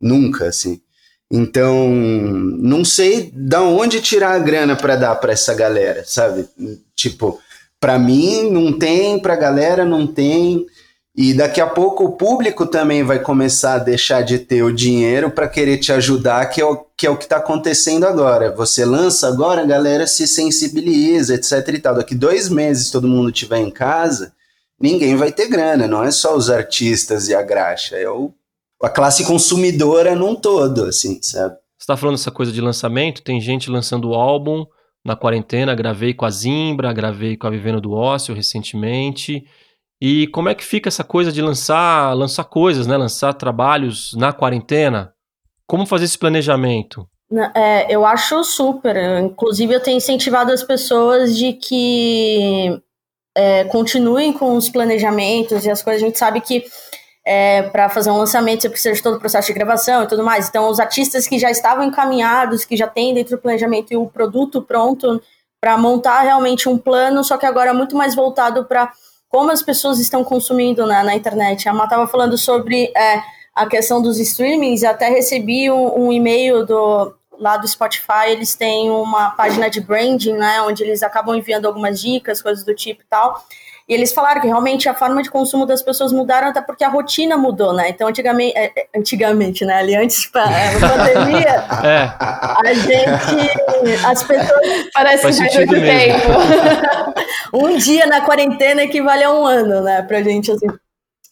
Nunca, 0.01 0.47
assim. 0.47 0.81
Então, 1.29 1.89
não 1.89 2.85
sei 2.85 3.33
da 3.35 3.63
onde 3.63 4.01
tirar 4.01 4.35
a 4.35 4.39
grana 4.39 4.77
para 4.77 4.95
dar 4.95 5.17
para 5.17 5.33
essa 5.33 5.53
galera, 5.53 6.05
sabe? 6.07 6.49
Tipo, 6.95 7.41
para 7.81 7.99
mim 7.99 8.49
não 8.49 8.79
tem, 8.79 9.19
para 9.19 9.33
a 9.33 9.39
galera 9.39 9.85
não 9.85 10.07
tem. 10.07 10.65
E 11.15 11.35
daqui 11.35 11.61
a 11.61 11.67
pouco 11.67 12.05
o 12.05 12.13
público 12.13 12.67
também 12.67 13.03
vai 13.03 13.19
começar 13.19 13.75
a 13.75 13.79
deixar 13.79 14.23
de 14.23 14.39
ter 14.39 14.63
o 14.63 14.73
dinheiro 14.73 15.31
para 15.31 15.47
querer 15.47 15.77
te 15.77 15.93
ajudar, 15.93 16.47
que 16.47 16.59
é 16.59 16.65
o 16.65 16.87
que 16.97 17.07
é 17.07 17.11
o 17.11 17.15
está 17.15 17.37
acontecendo 17.37 18.07
agora. 18.07 18.51
Você 18.55 18.85
lança 18.85 19.29
agora, 19.29 19.63
a 19.63 19.67
galera 19.67 20.07
se 20.07 20.27
sensibiliza, 20.27 21.35
etc 21.35 21.69
e 21.69 21.79
tal. 21.79 21.97
Daqui 21.97 22.15
dois 22.15 22.49
meses 22.49 22.91
todo 22.91 23.09
mundo 23.09 23.29
estiver 23.29 23.59
em 23.59 23.71
casa, 23.71 24.33
ninguém 24.81 25.15
vai 25.15 25.31
ter 25.31 25.49
grana. 25.49 25.87
Não 25.87 26.03
é 26.03 26.11
só 26.11 26.35
os 26.35 26.49
artistas 26.49 27.29
e 27.29 27.35
a 27.35 27.43
graxa, 27.43 27.97
é 27.97 28.09
o 28.09 28.33
a 28.83 28.89
classe 28.89 29.25
consumidora 29.25 30.17
num 30.17 30.35
todo, 30.35 30.87
assim, 30.87 31.23
sabe? 31.23 31.55
Você 31.79 31.87
tá 31.87 31.97
falando 31.97 32.17
essa 32.17 32.33
coisa 32.33 32.51
de 32.51 32.61
lançamento, 32.61 33.23
tem 33.23 33.41
gente 33.41 33.71
lançando 33.71 34.13
álbum 34.13 34.67
na 35.05 35.15
quarentena, 35.15 35.75
gravei 35.75 36.13
com 36.13 36.25
a 36.25 36.31
Zimbra, 36.31 36.93
gravei 36.93 37.37
com 37.37 37.47
a 37.47 37.51
Vivendo 37.51 37.81
do 37.81 37.93
Ócio 37.93 38.35
recentemente. 38.35 39.45
E 40.05 40.27
como 40.27 40.49
é 40.49 40.55
que 40.57 40.65
fica 40.65 40.89
essa 40.89 41.05
coisa 41.05 41.31
de 41.31 41.41
lançar, 41.41 42.13
lançar 42.17 42.43
coisas, 42.43 42.89
né? 42.89 42.97
Lançar 42.97 43.33
trabalhos 43.35 44.13
na 44.15 44.33
quarentena? 44.33 45.13
Como 45.65 45.87
fazer 45.87 46.07
esse 46.07 46.19
planejamento? 46.19 47.07
É, 47.55 47.87
eu 47.89 48.05
acho 48.05 48.43
super. 48.43 48.97
Inclusive, 49.21 49.73
eu 49.73 49.81
tenho 49.81 49.99
incentivado 49.99 50.51
as 50.51 50.65
pessoas 50.65 51.39
de 51.39 51.53
que 51.53 52.83
é, 53.37 53.63
continuem 53.67 54.33
com 54.33 54.57
os 54.57 54.69
planejamentos 54.69 55.65
e 55.65 55.71
as 55.71 55.81
coisas. 55.81 56.03
A 56.03 56.07
gente 56.07 56.19
sabe 56.19 56.41
que 56.41 56.65
é, 57.25 57.63
para 57.63 57.89
fazer 57.89 58.11
um 58.11 58.17
lançamento, 58.17 58.63
você 58.63 58.71
precisa 58.71 58.97
de 58.97 59.03
todo 59.05 59.15
o 59.15 59.21
processo 59.21 59.47
de 59.47 59.55
gravação 59.55 60.03
e 60.03 60.09
tudo 60.09 60.25
mais. 60.25 60.49
Então, 60.49 60.69
os 60.69 60.81
artistas 60.81 61.29
que 61.29 61.39
já 61.39 61.49
estavam 61.49 61.85
encaminhados, 61.85 62.65
que 62.65 62.77
já 62.77 62.89
têm 62.89 63.15
dentro 63.15 63.37
do 63.37 63.41
planejamento 63.41 63.93
e 63.93 63.97
o 63.97 64.09
produto 64.09 64.63
pronto 64.63 65.23
para 65.61 65.79
montar 65.79 66.23
realmente 66.23 66.69
um 66.69 66.77
plano, 66.77 67.23
só 67.23 67.39
que 67.39 67.47
agora 67.47 67.73
muito 67.73 67.97
mais 67.97 68.17
voltado 68.17 68.65
para 68.65 68.93
como 69.33 69.51
as 69.51 69.63
pessoas 69.63 69.99
estão 69.99 70.23
consumindo 70.23 70.87
na, 70.87 71.03
na 71.03 71.17
internet. 71.17 71.67
A 71.67 71.73
Má 71.73 71.85
estava 71.85 72.07
falando 72.07 72.37
sobre 72.37 72.93
é, 72.95 73.23
a 73.55 73.67
questão 73.67 74.03
dos 74.03 74.21
streamings, 74.21 74.85
até 74.85 75.09
recebi 75.09 75.71
um, 75.71 76.07
um 76.07 76.13
e-mail 76.13 76.67
do 76.67 77.15
lá 77.39 77.57
do 77.57 77.67
Spotify, 77.67 78.29
eles 78.29 78.55
têm 78.55 78.89
uma 78.91 79.31
página 79.31 79.69
de 79.69 79.81
branding, 79.81 80.35
né, 80.35 80.63
onde 80.63 80.85
eles 80.85 81.03
acabam 81.03 81.35
enviando 81.35 81.67
algumas 81.67 82.01
dicas, 82.01 82.41
coisas 82.41 82.63
do 82.63 82.73
tipo 82.73 83.03
e 83.03 83.07
tal. 83.07 83.45
E 83.93 83.95
eles 83.95 84.11
falaram 84.11 84.41
que 84.41 84.47
realmente 84.47 84.89
a 84.89 84.95
forma 84.95 85.23
de 85.23 85.31
consumo 85.31 85.67
das 85.67 85.83
pessoas 85.83 86.15
mudaram 86.15 86.49
até 86.49 86.63
porque 86.63 86.83
a 86.83 86.89
rotina 86.89 87.37
mudou, 87.37 87.75
né? 87.75 87.91
Então, 87.91 88.09
antigamente, 88.09 88.57
é, 88.57 88.73
é, 88.75 88.87
antigamente 88.97 89.67
né? 89.67 89.75
Ali 89.75 89.95
antes 89.95 90.31
da 90.33 90.51
é, 90.51 90.81
pandemia, 90.81 91.65
é. 91.85 92.11
a 92.19 92.73
gente. 92.73 94.07
As 94.07 94.23
pessoas. 94.23 94.61
Parece 94.95 95.23
Faz 95.25 95.39
que 95.39 95.67
tempo. 95.67 96.29
um 97.53 97.77
dia 97.77 98.07
na 98.07 98.23
quarentena 98.23 98.83
equivale 98.83 99.25
a 99.25 99.31
um 99.31 99.45
ano, 99.45 99.83
né? 99.83 100.01
Pra 100.01 100.23
gente, 100.23 100.51
assim. 100.51 100.69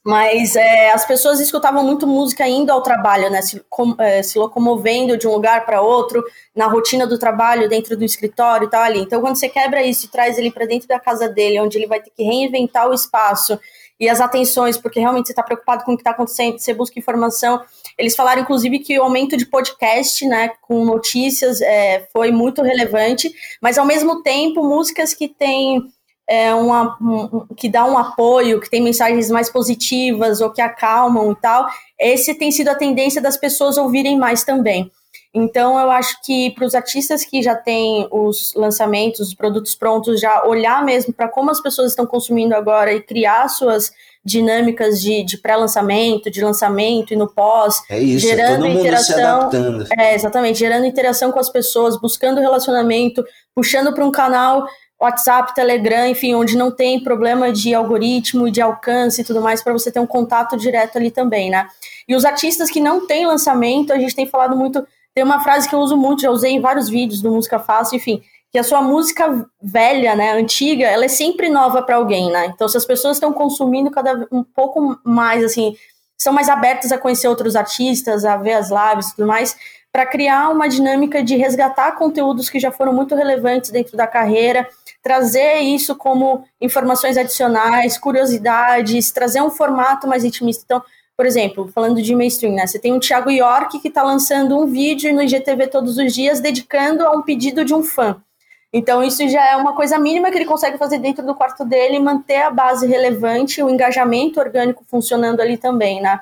Mas 0.03 0.57
é, 0.57 0.93
as 0.93 1.05
pessoas 1.05 1.41
escutavam 1.41 1.85
muito 1.85 2.07
música 2.07 2.49
indo 2.49 2.71
ao 2.71 2.83
trabalho, 2.83 3.29
né? 3.31 3.43
Se, 3.43 3.63
com, 3.69 3.95
é, 3.99 4.23
se 4.23 4.39
locomovendo 4.39 5.19
de 5.19 5.29
um 5.29 5.33
lugar 5.33 5.67
para 5.67 5.83
outro, 5.83 6.25
na 6.57 6.67
rotina 6.67 7.07
do 7.07 7.19
trabalho, 7.19 7.69
dentro 7.69 7.97
do 7.97 8.05
escritório 8.05 8.67
e 8.67 8.71
tal 8.71 8.83
ali. 8.83 9.01
Então, 9.01 9.21
quando 9.21 9.37
você 9.37 9.49
quebra 9.49 9.83
isso 9.85 10.07
e 10.07 10.09
traz 10.09 10.39
ele 10.39 10.51
para 10.51 10.65
dentro 10.65 10.89
da 10.89 10.99
casa 10.99 11.29
dele, 11.29 11.61
onde 11.61 11.77
ele 11.77 11.87
vai 11.87 12.01
ter 12.01 12.11
que 12.11 12.23
reinventar 12.23 12.89
o 12.89 12.95
espaço 12.95 13.61
e 14.01 14.09
as 14.09 14.19
atenções, 14.19 14.79
porque 14.79 14.99
realmente 14.99 15.27
você 15.27 15.33
está 15.33 15.43
preocupado 15.43 15.85
com 15.85 15.93
o 15.93 15.97
que 15.97 16.01
está 16.01 16.13
acontecendo, 16.13 16.59
você 16.59 16.73
busca 16.73 16.99
informação. 16.99 17.61
Eles 17.99 18.17
falaram, 18.17 18.41
inclusive, 18.41 18.79
que 18.79 18.99
o 18.99 19.03
aumento 19.03 19.37
de 19.37 19.45
podcast, 19.45 20.27
né, 20.27 20.53
com 20.63 20.83
notícias, 20.87 21.61
é, 21.61 22.09
foi 22.11 22.33
muito 22.33 22.63
relevante, 22.63 23.31
mas 23.61 23.77
ao 23.77 23.85
mesmo 23.85 24.23
tempo, 24.23 24.65
músicas 24.65 25.13
que 25.13 25.29
têm 25.29 25.93
é, 26.31 26.55
uma, 26.55 26.97
um, 27.01 27.45
que 27.57 27.69
dá 27.69 27.85
um 27.85 27.99
apoio, 27.99 28.61
que 28.61 28.71
tem 28.71 28.81
mensagens 28.81 29.29
mais 29.29 29.51
positivas 29.51 30.41
ou 30.41 30.49
que 30.49 30.63
acalmam 30.63 31.33
e 31.33 31.35
tal, 31.35 31.67
esse 31.99 32.33
tem 32.35 32.53
sido 32.53 32.69
a 32.69 32.75
tendência 32.77 33.21
das 33.21 33.37
pessoas 33.37 33.77
ouvirem 33.77 34.17
mais 34.17 34.45
também. 34.45 34.89
Então, 35.35 35.79
eu 35.79 35.91
acho 35.91 36.23
que 36.23 36.51
para 36.53 36.65
os 36.65 36.75
artistas 36.75 37.25
que 37.25 37.43
já 37.43 37.57
têm 37.57 38.07
os 38.13 38.53
lançamentos, 38.55 39.21
os 39.21 39.35
produtos 39.35 39.75
prontos, 39.75 40.21
já 40.21 40.45
olhar 40.45 40.85
mesmo 40.85 41.13
para 41.13 41.29
como 41.29 41.51
as 41.51 41.61
pessoas 41.61 41.91
estão 41.91 42.07
consumindo 42.07 42.55
agora 42.55 42.93
e 42.93 43.01
criar 43.01 43.49
suas 43.49 43.93
dinâmicas 44.25 45.01
de, 45.01 45.25
de 45.25 45.39
pré-lançamento, 45.39 46.31
de 46.31 46.45
lançamento 46.45 47.13
e 47.13 47.17
no 47.17 47.29
pós, 47.29 47.83
é 47.89 47.99
isso, 47.99 48.27
é 48.27 48.37
gerando 48.37 48.67
é 48.67 48.71
interação. 48.71 49.51
É, 49.99 50.15
exatamente, 50.15 50.59
gerando 50.59 50.85
interação 50.85 51.33
com 51.33 51.41
as 51.41 51.49
pessoas, 51.49 52.01
buscando 52.01 52.41
relacionamento, 52.41 53.25
puxando 53.55 53.93
para 53.93 54.05
um 54.05 54.13
canal 54.13 54.67
WhatsApp, 55.01 55.55
Telegram, 55.55 56.07
enfim, 56.07 56.35
onde 56.35 56.57
não 56.57 56.71
tem 56.71 57.03
problema 57.03 57.51
de 57.51 57.75
algoritmo, 57.75 58.51
de 58.51 58.61
alcance 58.61 59.23
e 59.23 59.25
tudo 59.25 59.41
mais, 59.41 59.63
para 59.63 59.73
você 59.73 59.91
ter 59.91 59.99
um 59.99 60.07
contato 60.07 60.57
direto 60.59 60.99
ali 60.99 61.11
também, 61.11 61.49
né? 61.49 61.67
E 62.07 62.15
os 62.15 62.25
artistas 62.25 62.71
que 62.71 62.81
não 62.81 63.07
têm 63.07 63.27
lançamento, 63.27 63.93
a 63.93 63.99
gente 63.99 64.15
tem 64.15 64.27
falado 64.27 64.55
muito. 64.55 64.87
Tem 65.15 65.25
uma 65.25 65.43
frase 65.43 65.69
que 65.69 65.75
eu 65.75 65.79
uso 65.79 65.97
muito, 65.97 66.23
já 66.23 66.31
usei 66.31 66.53
em 66.53 66.61
vários 66.61 66.89
vídeos 66.89 67.23
do 67.23 67.31
Música 67.31 67.59
Fácil, 67.59 67.97
enfim, 67.97 68.23
que 68.53 68.59
a 68.59 68.63
sua 68.63 68.83
música 68.83 69.49
velha, 69.63 70.15
né, 70.15 70.33
antiga, 70.33 70.87
ela 70.87 71.05
é 71.05 71.09
sempre 71.09 71.49
nova 71.49 71.83
para 71.83 71.97
alguém, 71.97 72.31
né? 72.31 72.47
Então, 72.55 72.69
se 72.69 72.77
as 72.77 72.85
pessoas 72.85 73.17
estão 73.17 73.33
consumindo 73.33 73.91
cada 73.91 74.27
um 74.31 74.45
pouco 74.45 74.99
mais, 75.03 75.43
assim, 75.43 75.75
são 76.19 76.33
mais 76.33 76.49
abertas 76.49 76.93
a 76.93 76.99
conhecer 76.99 77.27
outros 77.27 77.57
artistas, 77.57 78.25
a 78.25 78.37
ver 78.37 78.53
as 78.53 78.69
lives 78.71 79.09
e 79.09 79.17
tudo 79.17 79.27
mais, 79.27 79.57
para 79.93 80.07
criar 80.07 80.51
uma 80.51 80.69
dinâmica 80.69 81.23
de 81.23 81.37
resgatar 81.37 81.93
conteúdos 81.93 82.49
que 82.49 82.61
já 82.61 82.71
foram 82.71 82.93
muito 82.93 83.15
relevantes 83.15 83.71
dentro 83.71 83.97
da 83.97 84.07
carreira 84.07 84.69
trazer 85.03 85.61
isso 85.61 85.95
como 85.95 86.45
informações 86.61 87.17
adicionais, 87.17 87.99
curiosidades, 87.99 89.11
trazer 89.11 89.43
um 89.43 89.51
formato 89.51 90.07
mais 90.07 90.25
intimista. 90.25 90.63
Então, 90.65 90.83
por 91.17 91.27
exemplo, 91.27 91.71
falando 91.75 92.01
de 92.01 92.15
mainstream, 92.15 92.55
né? 92.55 92.67
Você 92.67 92.79
tem 92.79 92.95
o 92.95 93.01
Thiago 93.01 93.31
York 93.31 93.79
que 93.81 93.89
está 93.89 94.03
lançando 94.03 94.59
um 94.59 94.67
vídeo 94.67 95.13
no 95.13 95.23
IGTV 95.23 95.67
todos 95.67 95.99
os 95.99 96.15
dias 96.15 96.41
dedicando 96.41 97.05
a 97.05 97.11
um 97.13 97.23
pedido 97.23 97.65
de 97.65 97.75
um 97.75 97.83
fã. 97.83 98.23
Então, 98.73 99.03
isso 99.03 99.29
já 99.29 99.51
é 99.51 99.57
uma 99.57 99.75
coisa 99.75 99.99
mínima 99.99 100.31
que 100.31 100.39
ele 100.39 100.45
consegue 100.45 100.79
fazer 100.79 100.99
dentro 100.99 101.27
do 101.27 101.35
quarto 101.35 101.65
dele 101.65 101.99
manter 101.99 102.43
a 102.43 102.51
base 102.51 102.87
relevante, 102.87 103.63
o 103.63 103.69
engajamento 103.69 104.39
orgânico 104.39 104.85
funcionando 104.87 105.41
ali 105.41 105.57
também, 105.57 106.01
né? 106.01 106.21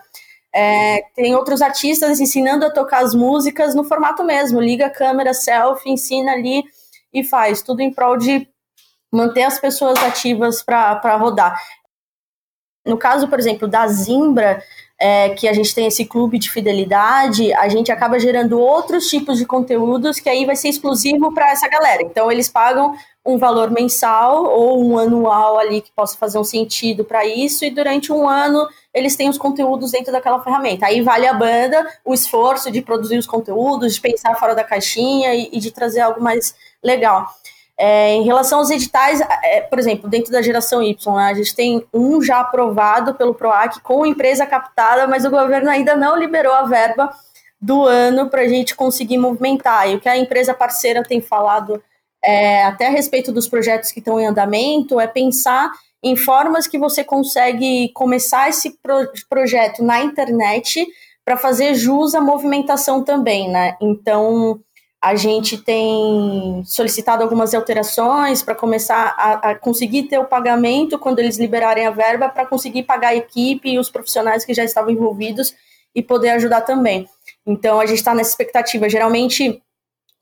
É, 0.55 1.03
tem 1.15 1.35
outros 1.35 1.61
artistas 1.61 2.21
ensinando 2.21 2.65
a 2.65 2.71
tocar 2.71 3.05
as 3.05 3.15
músicas 3.15 3.75
no 3.75 3.85
formato 3.85 4.25
mesmo, 4.25 4.61
liga 4.61 4.87
a 4.87 4.91
câmera, 4.91 5.35
selfie, 5.35 5.91
ensina 5.91 6.33
ali 6.33 6.65
e 7.13 7.23
faz, 7.23 7.61
tudo 7.61 7.81
em 7.83 7.93
prol 7.93 8.17
de 8.17 8.49
manter 9.13 9.43
as 9.43 9.59
pessoas 9.59 9.99
ativas 10.03 10.63
para 10.63 11.17
rodar. 11.17 11.59
No 12.87 12.97
caso, 12.97 13.29
por 13.29 13.39
exemplo, 13.39 13.69
da 13.69 13.87
Zimbra, 13.87 14.63
é, 15.01 15.31
que 15.31 15.47
a 15.47 15.53
gente 15.53 15.75
tem 15.75 15.87
esse 15.87 16.05
clube 16.05 16.39
de 16.39 16.51
fidelidade, 16.51 17.53
a 17.53 17.69
gente 17.69 17.93
acaba 17.93 18.19
gerando 18.19 18.59
outros 18.59 19.09
tipos 19.09 19.39
de 19.39 19.47
conteúdos 19.47 20.19
que 20.19 20.29
aí 20.29 20.45
vai 20.45 20.57
ser 20.57 20.69
exclusivo 20.69 21.33
para 21.33 21.51
essa 21.51 21.69
galera. 21.69 22.03
Então, 22.03 22.33
eles 22.33 22.49
pagam 22.49 22.97
um 23.25 23.37
valor 23.37 23.71
mensal 23.71 24.45
ou 24.45 24.83
um 24.83 24.99
anual 24.99 25.59
ali 25.59 25.83
que 25.83 25.93
possa 25.93 26.17
fazer 26.17 26.39
um 26.39 26.45
sentido 26.45 27.05
para 27.05 27.27
isso, 27.27 27.65
e 27.65 27.71
durante 27.71 28.11
um 28.11 28.27
ano 28.27 28.67
eles 28.93 29.15
têm 29.17 29.29
os 29.29 29.37
conteúdos 29.37 29.93
dentro 29.93 30.11
daquela 30.11 30.43
ferramenta. 30.43 30.87
Aí 30.87 31.03
vale 31.03 31.27
a 31.27 31.35
banda 31.35 31.87
o 32.05 32.15
esforço 32.15 32.71
de 32.71 32.81
produzir 32.81 33.19
os 33.19 33.27
conteúdos, 33.27 33.95
de 33.95 34.01
pensar 34.01 34.35
fora 34.37 34.55
da 34.55 34.65
caixinha 34.65 35.35
e, 35.35 35.51
e 35.53 35.61
de 35.61 35.71
trazer 35.71 36.01
algo 36.01 36.23
mais 36.23 36.55
legal. 36.83 37.29
É, 37.81 38.13
em 38.13 38.25
relação 38.25 38.59
aos 38.59 38.71
editais, 38.71 39.21
é, 39.21 39.61
por 39.61 39.79
exemplo, 39.79 40.11
dentro 40.11 40.33
da 40.33 40.43
geração 40.43 40.83
Y, 40.83 41.15
né, 41.15 41.31
a 41.31 41.35
gente 41.35 41.55
tem 41.55 41.87
um 41.95 42.21
já 42.21 42.41
aprovado 42.41 43.15
pelo 43.15 43.35
PROAC 43.35 43.81
com 43.83 44.05
empresa 44.05 44.45
captada, 44.45 45.07
mas 45.07 45.25
o 45.25 45.31
governo 45.31 45.71
ainda 45.71 45.95
não 45.95 46.17
liberou 46.17 46.53
a 46.53 46.65
verba 46.65 47.09
do 47.61 47.85
ano 47.85 48.29
para 48.29 48.43
a 48.43 48.49
gente 48.49 48.75
conseguir 48.75 49.19
movimentar. 49.19 49.89
E 49.89 49.95
o 49.95 50.01
que 50.01 50.09
a 50.09 50.17
empresa 50.17 50.53
parceira 50.53 51.05
tem 51.05 51.21
falado 51.21 51.81
é, 52.25 52.65
até 52.65 52.89
a 52.89 52.91
respeito 52.91 53.31
dos 53.31 53.49
projetos 53.49 53.93
que 53.93 54.01
estão 54.01 54.19
em 54.19 54.27
andamento 54.27 54.99
é 54.99 55.07
pensar 55.07 55.71
em 56.03 56.17
formas 56.17 56.67
que 56.67 56.79
você 56.79 57.03
consegue 57.05 57.91
começar 57.93 58.49
esse 58.49 58.77
pro 58.83 59.11
projeto 59.29 59.83
na 59.83 60.01
internet 60.01 60.87
para 61.25 61.37
fazer 61.37 61.75
jus 61.75 62.15
à 62.15 62.21
movimentação 62.21 63.05
também, 63.05 63.51
né? 63.51 63.77
Então, 63.81 64.61
a 65.01 65.15
gente 65.15 65.57
tem 65.57 66.63
solicitado 66.65 67.23
algumas 67.23 67.55
alterações 67.55 68.43
para 68.43 68.55
começar 68.55 69.15
a, 69.17 69.51
a, 69.51 69.55
conseguir 69.55 70.05
ter 70.05 70.19
o 70.19 70.25
pagamento 70.25 70.99
quando 70.99 71.21
eles 71.21 71.39
liberarem 71.39 71.87
a 71.87 71.91
verba 71.91 72.29
para 72.29 72.45
conseguir 72.45 72.83
pagar 72.83 73.09
a 73.09 73.17
equipe 73.17 73.71
e 73.71 73.79
os 73.79 73.91
profissionais 73.91 74.45
que 74.45 74.53
já 74.53 74.65
estavam 74.65 74.91
envolvidos 74.91 75.55
e 75.95 76.03
poder 76.03 76.31
ajudar 76.31 76.63
também. 76.63 77.09
Então 77.47 77.79
a 77.79 77.87
gente 77.87 77.99
está 77.99 78.13
nessa 78.13 78.31
expectativa. 78.31 78.89
Geralmente 78.89 79.63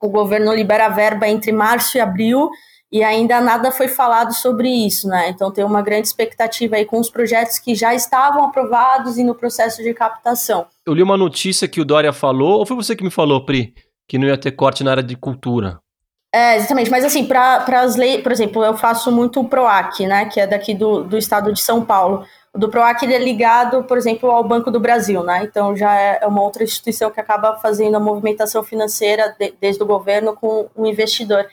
o 0.00 0.08
governo 0.08 0.54
libera 0.54 0.86
a 0.86 0.90
verba 0.90 1.26
entre 1.26 1.52
março 1.52 1.96
e 1.96 2.00
abril 2.00 2.50
e 2.92 3.02
ainda 3.02 3.40
nada 3.40 3.72
foi 3.72 3.88
falado 3.88 4.32
sobre 4.32 4.68
isso, 4.68 5.08
né? 5.08 5.30
Então 5.30 5.50
tem 5.50 5.64
uma 5.64 5.82
grande 5.82 6.06
expectativa 6.06 6.76
aí 6.76 6.84
com 6.84 7.00
os 7.00 7.10
projetos 7.10 7.58
que 7.58 7.74
já 7.74 7.94
estavam 7.94 8.44
aprovados 8.44 9.16
e 9.18 9.24
no 9.24 9.34
processo 9.34 9.82
de 9.82 9.92
captação. 9.92 10.66
Eu 10.86 10.94
li 10.94 11.02
uma 11.02 11.16
notícia 11.16 11.66
que 11.66 11.80
o 11.80 11.84
Dória 11.84 12.12
falou, 12.12 12.58
ou 12.58 12.66
foi 12.66 12.76
você 12.76 12.94
que 12.94 13.02
me 13.02 13.10
falou, 13.10 13.44
Pri, 13.44 13.74
que 14.08 14.18
não 14.18 14.26
ia 14.26 14.38
ter 14.38 14.52
corte 14.52 14.84
na 14.84 14.92
área 14.92 15.02
de 15.02 15.16
cultura? 15.16 15.80
É, 16.34 16.56
exatamente. 16.56 16.90
Mas 16.90 17.04
assim, 17.04 17.24
para 17.24 17.64
as 17.80 17.96
leis, 17.96 18.22
por 18.22 18.30
exemplo, 18.30 18.62
eu 18.62 18.76
faço 18.76 19.10
muito 19.10 19.40
o 19.40 19.48
PROAC, 19.48 20.06
né? 20.06 20.26
Que 20.26 20.40
é 20.40 20.46
daqui 20.46 20.74
do, 20.74 21.02
do 21.02 21.16
estado 21.16 21.52
de 21.52 21.62
São 21.62 21.84
Paulo. 21.84 22.26
O 22.52 22.58
do 22.58 22.68
PROAC 22.68 23.04
é 23.04 23.18
ligado, 23.18 23.84
por 23.84 23.96
exemplo, 23.96 24.30
ao 24.30 24.44
Banco 24.44 24.70
do 24.70 24.80
Brasil, 24.80 25.22
né? 25.22 25.44
Então 25.44 25.74
já 25.76 25.94
é, 25.98 26.18
é 26.22 26.26
uma 26.26 26.42
outra 26.42 26.62
instituição 26.62 27.10
que 27.10 27.20
acaba 27.20 27.56
fazendo 27.56 27.96
a 27.96 28.00
movimentação 28.00 28.62
financeira 28.62 29.34
de, 29.38 29.54
desde 29.60 29.82
o 29.82 29.86
governo 29.86 30.34
com 30.34 30.68
o 30.74 30.86
investidor. 30.86 31.46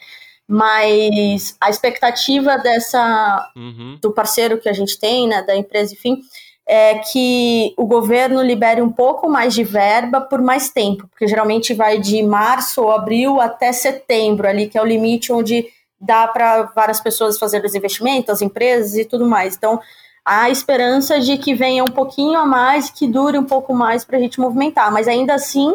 Mas 0.47 1.55
a 1.61 1.69
expectativa 1.69 2.57
dessa 2.57 3.51
uhum. 3.55 3.97
do 4.01 4.11
parceiro 4.11 4.59
que 4.59 4.67
a 4.67 4.73
gente 4.73 4.99
tem, 4.99 5.27
né, 5.27 5.41
da 5.41 5.55
empresa, 5.55 5.93
enfim, 5.93 6.21
é 6.67 6.95
que 6.99 7.73
o 7.77 7.85
governo 7.85 8.41
libere 8.41 8.81
um 8.81 8.91
pouco 8.91 9.29
mais 9.29 9.53
de 9.53 9.63
verba 9.63 10.21
por 10.21 10.41
mais 10.41 10.69
tempo, 10.69 11.07
porque 11.09 11.27
geralmente 11.27 11.73
vai 11.73 11.99
de 11.99 12.23
março 12.23 12.81
ou 12.81 12.91
abril 12.91 13.41
até 13.41 13.71
setembro, 13.71 14.47
ali 14.47 14.67
que 14.67 14.77
é 14.77 14.81
o 14.81 14.85
limite 14.85 15.31
onde 15.31 15.67
dá 15.99 16.27
para 16.27 16.63
várias 16.75 16.99
pessoas 16.99 17.37
fazerem 17.37 17.67
os 17.67 17.75
investimentos, 17.75 18.29
as 18.29 18.41
empresas 18.41 18.95
e 18.95 19.05
tudo 19.05 19.25
mais. 19.25 19.55
Então, 19.55 19.79
a 20.25 20.49
esperança 20.49 21.19
de 21.19 21.37
que 21.37 21.53
venha 21.53 21.83
um 21.83 21.91
pouquinho 21.91 22.37
a 22.39 22.45
mais, 22.45 22.89
que 22.89 23.07
dure 23.07 23.37
um 23.37 23.43
pouco 23.43 23.73
mais 23.73 24.05
para 24.05 24.17
a 24.17 24.21
gente 24.21 24.39
movimentar, 24.39 24.91
mas 24.91 25.07
ainda 25.07 25.33
assim 25.33 25.73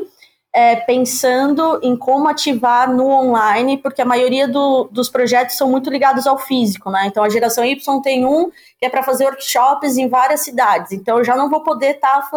é, 0.54 0.76
pensando 0.76 1.78
em 1.82 1.96
como 1.96 2.28
ativar 2.28 2.92
no 2.92 3.06
online, 3.06 3.76
porque 3.76 4.02
a 4.02 4.06
maioria 4.06 4.48
do, 4.48 4.88
dos 4.90 5.08
projetos 5.08 5.56
são 5.56 5.70
muito 5.70 5.90
ligados 5.90 6.26
ao 6.26 6.38
físico, 6.38 6.90
né? 6.90 7.06
Então 7.06 7.22
a 7.22 7.28
geração 7.28 7.64
Y 7.64 8.00
tem 8.02 8.24
um 8.24 8.50
que 8.78 8.86
é 8.86 8.88
para 8.88 9.02
fazer 9.02 9.24
workshops 9.24 9.96
em 9.96 10.08
várias 10.08 10.40
cidades, 10.40 10.92
então 10.92 11.18
eu 11.18 11.24
já 11.24 11.36
não 11.36 11.50
vou 11.50 11.62
poder 11.62 11.94
tá, 11.94 12.28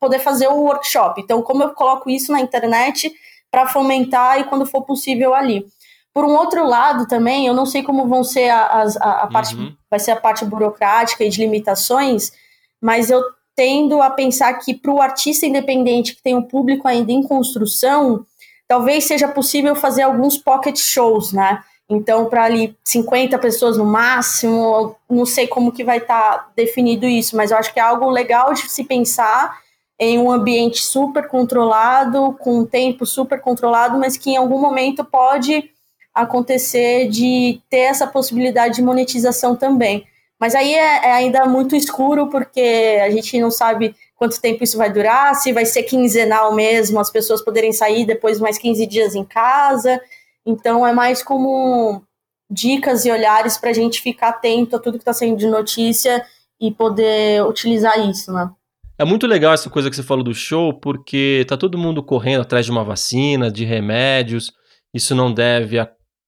poder 0.00 0.18
fazer 0.18 0.48
o 0.48 0.62
workshop. 0.62 1.20
Então, 1.20 1.42
como 1.42 1.62
eu 1.62 1.70
coloco 1.70 2.08
isso 2.08 2.32
na 2.32 2.40
internet 2.40 3.12
para 3.50 3.66
fomentar 3.66 4.40
e 4.40 4.44
quando 4.44 4.66
for 4.66 4.82
possível 4.82 5.34
ali. 5.34 5.66
Por 6.12 6.24
um 6.24 6.34
outro 6.34 6.66
lado, 6.66 7.06
também, 7.06 7.46
eu 7.46 7.54
não 7.54 7.66
sei 7.66 7.82
como 7.82 8.08
vão 8.08 8.24
ser 8.24 8.48
a, 8.48 8.84
a, 9.00 9.22
a 9.22 9.26
parte, 9.26 9.54
uhum. 9.54 9.74
vai 9.90 10.00
ser 10.00 10.12
a 10.12 10.16
parte 10.16 10.44
burocrática 10.44 11.24
e 11.24 11.28
de 11.28 11.40
limitações, 11.40 12.32
mas 12.80 13.10
eu 13.10 13.22
tendo 13.56 14.02
a 14.02 14.10
pensar 14.10 14.52
que 14.54 14.74
para 14.74 14.92
o 14.92 15.00
artista 15.00 15.46
independente 15.46 16.14
que 16.14 16.22
tem 16.22 16.36
um 16.36 16.42
público 16.42 16.86
ainda 16.86 17.10
em 17.10 17.22
construção, 17.22 18.24
talvez 18.68 19.04
seja 19.04 19.26
possível 19.26 19.74
fazer 19.74 20.02
alguns 20.02 20.36
pocket 20.36 20.76
shows, 20.78 21.32
né? 21.32 21.62
Então, 21.88 22.26
para 22.26 22.44
ali 22.44 22.76
50 22.84 23.38
pessoas 23.38 23.78
no 23.78 23.86
máximo, 23.86 24.96
não 25.08 25.24
sei 25.24 25.46
como 25.46 25.72
que 25.72 25.84
vai 25.84 25.98
estar 25.98 26.32
tá 26.32 26.48
definido 26.54 27.06
isso, 27.06 27.36
mas 27.36 27.50
eu 27.50 27.56
acho 27.56 27.72
que 27.72 27.80
é 27.80 27.82
algo 27.82 28.10
legal 28.10 28.52
de 28.52 28.68
se 28.68 28.84
pensar 28.84 29.58
em 29.98 30.18
um 30.18 30.30
ambiente 30.30 30.82
super 30.82 31.26
controlado, 31.28 32.36
com 32.40 32.58
um 32.58 32.66
tempo 32.66 33.06
super 33.06 33.40
controlado, 33.40 33.98
mas 33.98 34.16
que 34.16 34.30
em 34.30 34.36
algum 34.36 34.60
momento 34.60 35.04
pode 35.04 35.70
acontecer 36.12 37.08
de 37.08 37.60
ter 37.70 37.78
essa 37.78 38.06
possibilidade 38.06 38.76
de 38.76 38.82
monetização 38.82 39.54
também. 39.54 40.06
Mas 40.38 40.54
aí 40.54 40.74
é, 40.74 41.06
é, 41.06 41.12
ainda 41.12 41.46
muito 41.46 41.74
escuro, 41.74 42.28
porque 42.28 43.00
a 43.02 43.10
gente 43.10 43.40
não 43.40 43.50
sabe 43.50 43.94
quanto 44.14 44.40
tempo 44.40 44.62
isso 44.62 44.76
vai 44.76 44.92
durar, 44.92 45.34
se 45.34 45.52
vai 45.52 45.64
ser 45.64 45.82
quinzenal 45.84 46.54
mesmo, 46.54 47.00
as 47.00 47.10
pessoas 47.10 47.42
poderem 47.42 47.72
sair 47.72 48.04
depois 48.04 48.38
mais 48.38 48.58
15 48.58 48.86
dias 48.86 49.14
em 49.14 49.24
casa. 49.24 50.00
Então 50.44 50.86
é 50.86 50.92
mais 50.92 51.22
como 51.22 52.02
dicas 52.50 53.04
e 53.04 53.10
olhares 53.10 53.56
para 53.56 53.70
a 53.70 53.72
gente 53.72 54.00
ficar 54.00 54.28
atento 54.28 54.76
a 54.76 54.78
tudo 54.78 54.98
que 54.98 55.02
está 55.02 55.12
saindo 55.12 55.38
de 55.38 55.46
notícia 55.46 56.24
e 56.60 56.70
poder 56.70 57.44
utilizar 57.44 57.98
isso, 58.08 58.32
né? 58.32 58.50
É 58.98 59.04
muito 59.04 59.26
legal 59.26 59.52
essa 59.52 59.68
coisa 59.68 59.90
que 59.90 59.96
você 59.96 60.02
falou 60.02 60.24
do 60.24 60.32
show, 60.32 60.72
porque 60.72 61.44
tá 61.46 61.56
todo 61.56 61.76
mundo 61.76 62.02
correndo 62.02 62.40
atrás 62.40 62.64
de 62.64 62.72
uma 62.72 62.82
vacina, 62.82 63.50
de 63.50 63.62
remédios. 63.64 64.52
Isso 64.94 65.14
não 65.14 65.32
deve 65.32 65.76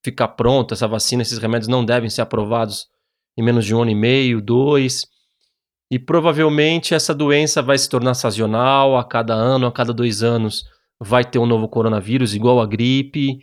ficar 0.04 0.28
pronto, 0.28 0.74
essa 0.74 0.86
vacina, 0.86 1.22
esses 1.22 1.38
remédios 1.38 1.68
não 1.68 1.82
devem 1.82 2.10
ser 2.10 2.20
aprovados 2.20 2.86
em 3.38 3.42
menos 3.42 3.64
de 3.64 3.72
um 3.72 3.82
ano 3.82 3.92
e 3.92 3.94
meio, 3.94 4.42
dois. 4.42 5.06
E 5.88 5.96
provavelmente 5.96 6.92
essa 6.92 7.14
doença 7.14 7.62
vai 7.62 7.78
se 7.78 7.88
tornar 7.88 8.14
sazonal, 8.14 8.98
a 8.98 9.04
cada 9.04 9.32
ano, 9.32 9.66
a 9.66 9.72
cada 9.72 9.94
dois 9.94 10.24
anos 10.24 10.64
vai 11.00 11.24
ter 11.24 11.38
um 11.38 11.46
novo 11.46 11.68
coronavírus, 11.68 12.34
igual 12.34 12.60
a 12.60 12.66
gripe. 12.66 13.38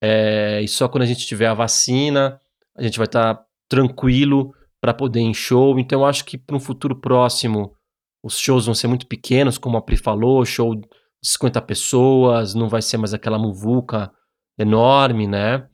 É, 0.00 0.60
e 0.62 0.68
só 0.68 0.88
quando 0.88 1.02
a 1.02 1.06
gente 1.06 1.26
tiver 1.26 1.48
a 1.48 1.54
vacina, 1.54 2.40
a 2.76 2.82
gente 2.82 2.96
vai 2.96 3.06
estar 3.06 3.34
tá 3.34 3.44
tranquilo 3.68 4.54
para 4.80 4.94
poder 4.94 5.18
ir 5.18 5.24
em 5.24 5.34
show. 5.34 5.78
Então 5.80 6.02
eu 6.02 6.06
acho 6.06 6.24
que 6.24 6.38
para 6.38 6.56
um 6.56 6.60
futuro 6.60 6.94
próximo 6.94 7.74
os 8.22 8.38
shows 8.38 8.66
vão 8.66 8.74
ser 8.74 8.86
muito 8.86 9.08
pequenos, 9.08 9.58
como 9.58 9.76
a 9.76 9.82
Pri 9.82 9.96
falou, 9.96 10.44
show 10.44 10.76
de 10.76 10.86
50 11.24 11.60
pessoas, 11.62 12.54
não 12.54 12.68
vai 12.68 12.82
ser 12.82 12.98
mais 12.98 13.12
aquela 13.12 13.38
muvuca 13.38 14.12
enorme, 14.56 15.26
né? 15.26 15.66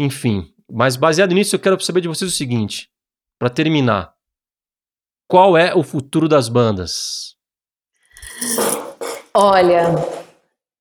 Enfim, 0.00 0.50
mas 0.70 0.96
baseado 0.96 1.32
nisso, 1.32 1.54
eu 1.54 1.60
quero 1.60 1.80
saber 1.80 2.00
de 2.00 2.08
vocês 2.08 2.32
o 2.32 2.34
seguinte, 2.36 2.90
para 3.38 3.48
terminar. 3.48 4.14
Qual 5.28 5.56
é 5.56 5.74
o 5.74 5.82
futuro 5.82 6.28
das 6.28 6.48
bandas? 6.48 7.36
Olha, 9.34 9.94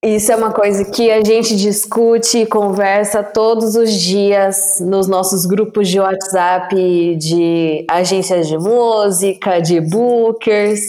isso 0.03 0.31
é 0.31 0.35
uma 0.35 0.51
coisa 0.51 0.85
que 0.85 1.09
a 1.09 1.23
gente 1.23 1.55
discute 1.55 2.37
e 2.37 2.45
conversa 2.45 3.23
todos 3.23 3.75
os 3.75 3.91
dias 3.91 4.79
nos 4.79 5.07
nossos 5.07 5.47
grupos 5.47 5.89
de 5.89 5.99
WhatsApp 5.99 7.15
de 7.15 7.85
agências 7.89 8.47
de 8.47 8.57
música, 8.57 9.59
de 9.59 9.81
bookers, 9.81 10.79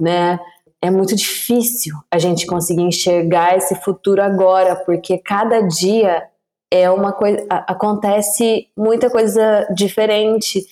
né? 0.00 0.40
É 0.82 0.90
muito 0.90 1.14
difícil 1.14 1.94
a 2.10 2.18
gente 2.18 2.44
conseguir 2.46 2.82
enxergar 2.82 3.56
esse 3.56 3.76
futuro 3.76 4.20
agora, 4.20 4.74
porque 4.74 5.18
cada 5.18 5.60
dia 5.60 6.24
é 6.70 6.88
uma 6.90 7.12
coisa 7.12 7.44
acontece 7.48 8.68
muita 8.76 9.10
coisa 9.10 9.66
diferente 9.74 10.64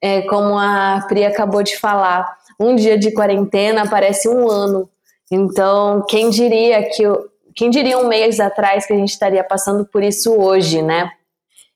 é, 0.00 0.22
como 0.22 0.58
a 0.58 1.04
Pri 1.08 1.24
acabou 1.24 1.62
de 1.62 1.76
falar. 1.76 2.36
Um 2.60 2.74
dia 2.76 2.98
de 2.98 3.12
quarentena 3.12 3.88
parece 3.88 4.28
um 4.28 4.48
ano. 4.48 4.88
Então 5.30 6.04
quem 6.08 6.28
diria 6.30 6.82
que 6.90 7.02
quem 7.54 7.70
diria 7.70 7.98
um 7.98 8.08
mês 8.08 8.38
atrás 8.38 8.86
que 8.86 8.92
a 8.92 8.96
gente 8.96 9.10
estaria 9.10 9.42
passando 9.42 9.84
por 9.86 10.02
isso 10.02 10.32
hoje 10.34 10.82
né? 10.82 11.10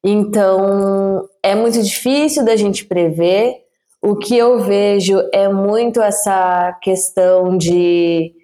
Então 0.05 1.29
é 1.43 1.55
muito 1.55 1.83
difícil 1.83 2.45
da 2.45 2.57
gente 2.57 2.85
prever. 2.85 3.63
O 4.03 4.17
que 4.17 4.37
eu 4.37 4.59
vejo 4.61 5.23
é 5.33 5.49
muito 5.49 6.03
essa 6.03 6.77
questão 6.83 7.57
de 7.57 8.35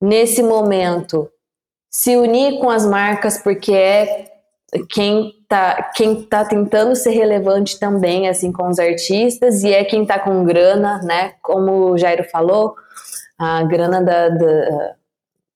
nesse 0.00 0.42
momento 0.42 1.28
se 1.90 2.16
unir 2.16 2.58
com 2.60 2.70
as 2.70 2.86
marcas 2.86 3.36
porque 3.36 3.72
é 3.72 4.29
quem 4.88 5.32
tá, 5.48 5.90
quem 5.94 6.22
tá 6.22 6.44
tentando 6.44 6.94
ser 6.94 7.10
relevante 7.10 7.78
também, 7.78 8.28
assim, 8.28 8.52
com 8.52 8.68
os 8.68 8.78
artistas, 8.78 9.62
e 9.62 9.72
é 9.72 9.84
quem 9.84 10.06
tá 10.06 10.18
com 10.18 10.44
grana, 10.44 11.00
né? 11.02 11.34
Como 11.42 11.90
o 11.90 11.98
Jairo 11.98 12.24
falou, 12.30 12.74
a 13.38 13.64
grana 13.64 14.02
da, 14.02 14.28
da, 14.28 14.94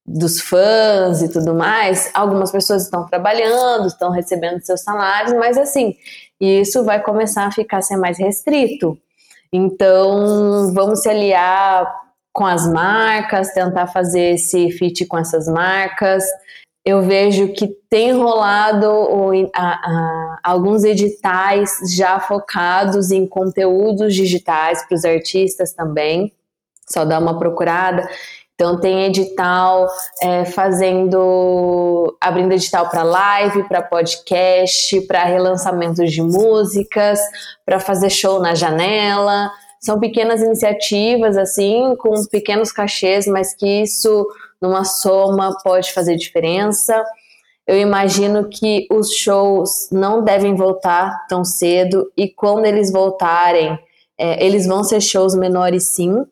dos 0.05 0.40
fãs 0.40 1.22
e 1.22 1.29
tudo 1.29 1.55
mais. 1.55 2.11
Algumas 2.12 2.50
pessoas 2.50 2.83
estão 2.83 3.07
trabalhando, 3.07 3.87
estão 3.87 4.11
recebendo 4.11 4.64
seus 4.64 4.81
salários, 4.81 5.33
mas 5.35 5.57
assim, 5.57 5.94
isso 6.40 6.85
vai 6.85 7.00
começar 7.00 7.46
a 7.46 7.53
ficar 7.53 7.83
ser 7.83 7.96
mais 7.96 8.18
restrito. 8.18 8.98
Então, 9.53 10.72
vamos 10.74 11.03
se 11.03 11.09
aliar 11.09 11.87
com 12.33 12.44
as 12.44 12.66
marcas, 12.66 13.53
tentar 13.53 13.87
fazer 13.87 14.35
esse 14.35 14.72
fit 14.72 15.07
com 15.07 15.16
essas 15.16 15.46
marcas 15.46 16.24
eu 16.85 17.01
vejo 17.03 17.49
que 17.55 17.66
tem 17.88 18.12
rolado 18.12 18.87
a, 19.55 19.62
a, 19.62 20.38
alguns 20.42 20.85
editais 20.85 21.79
já 21.97 22.20
focados 22.20 23.11
em 23.11 23.27
conteúdos 23.27 24.14
digitais 24.14 24.87
para 24.87 24.94
os 24.94 25.05
artistas 25.05 25.73
também. 25.73 26.31
Só 26.87 27.07
dá 27.07 27.18
uma 27.18 27.38
procurada. 27.38 28.07
Então 28.55 28.79
tem 28.79 29.07
edital 29.07 29.88
é, 30.23 30.44
fazendo, 30.44 32.16
abrindo 32.20 32.53
edital 32.53 32.88
para 32.90 33.03
live, 33.03 33.64
para 33.64 33.83
podcast, 33.83 35.01
para 35.07 35.25
relançamentos 35.25 36.12
de 36.12 36.23
músicas, 36.23 37.18
para 37.64 37.81
fazer 37.81 38.11
show 38.11 38.40
na 38.40 38.55
janela. 38.55 39.51
São 39.81 39.99
pequenas 39.99 40.42
iniciativas 40.42 41.37
assim, 41.37 41.97
com 41.97 42.12
pequenos 42.27 42.70
cachês, 42.70 43.27
mas 43.27 43.55
que 43.55 43.83
isso 43.83 44.27
numa 44.64 44.85
soma 44.85 45.55
pode 45.62 45.92
fazer 45.92 46.16
diferença. 46.16 47.05
Eu 47.66 47.79
imagino 47.79 48.48
que 48.48 48.87
os 48.90 49.14
shows 49.14 49.88
não 49.92 50.22
devem 50.24 50.55
voltar 50.55 51.27
tão 51.29 51.44
cedo 51.44 52.11
e 52.16 52.29
quando 52.29 52.64
eles 52.64 52.90
voltarem, 52.90 53.79
é, 54.18 54.44
eles 54.44 54.66
vão 54.66 54.83
ser 54.83 55.00
shows 55.00 55.35
menores 55.35 55.94
sim, 55.94 56.24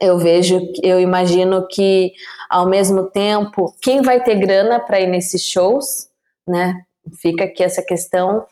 eu 0.00 0.18
vejo, 0.18 0.60
eu 0.82 1.00
imagino 1.00 1.66
que 1.68 2.12
ao 2.48 2.68
mesmo 2.68 3.04
tempo, 3.10 3.74
quem 3.80 4.02
vai 4.02 4.22
ter 4.22 4.36
grana 4.36 4.80
para 4.80 5.00
ir 5.00 5.06
nesses 5.06 5.42
shows, 5.42 6.08
né? 6.46 6.82
Fica 7.20 7.44
aqui 7.44 7.62
essa 7.62 7.82
questão. 7.82 8.44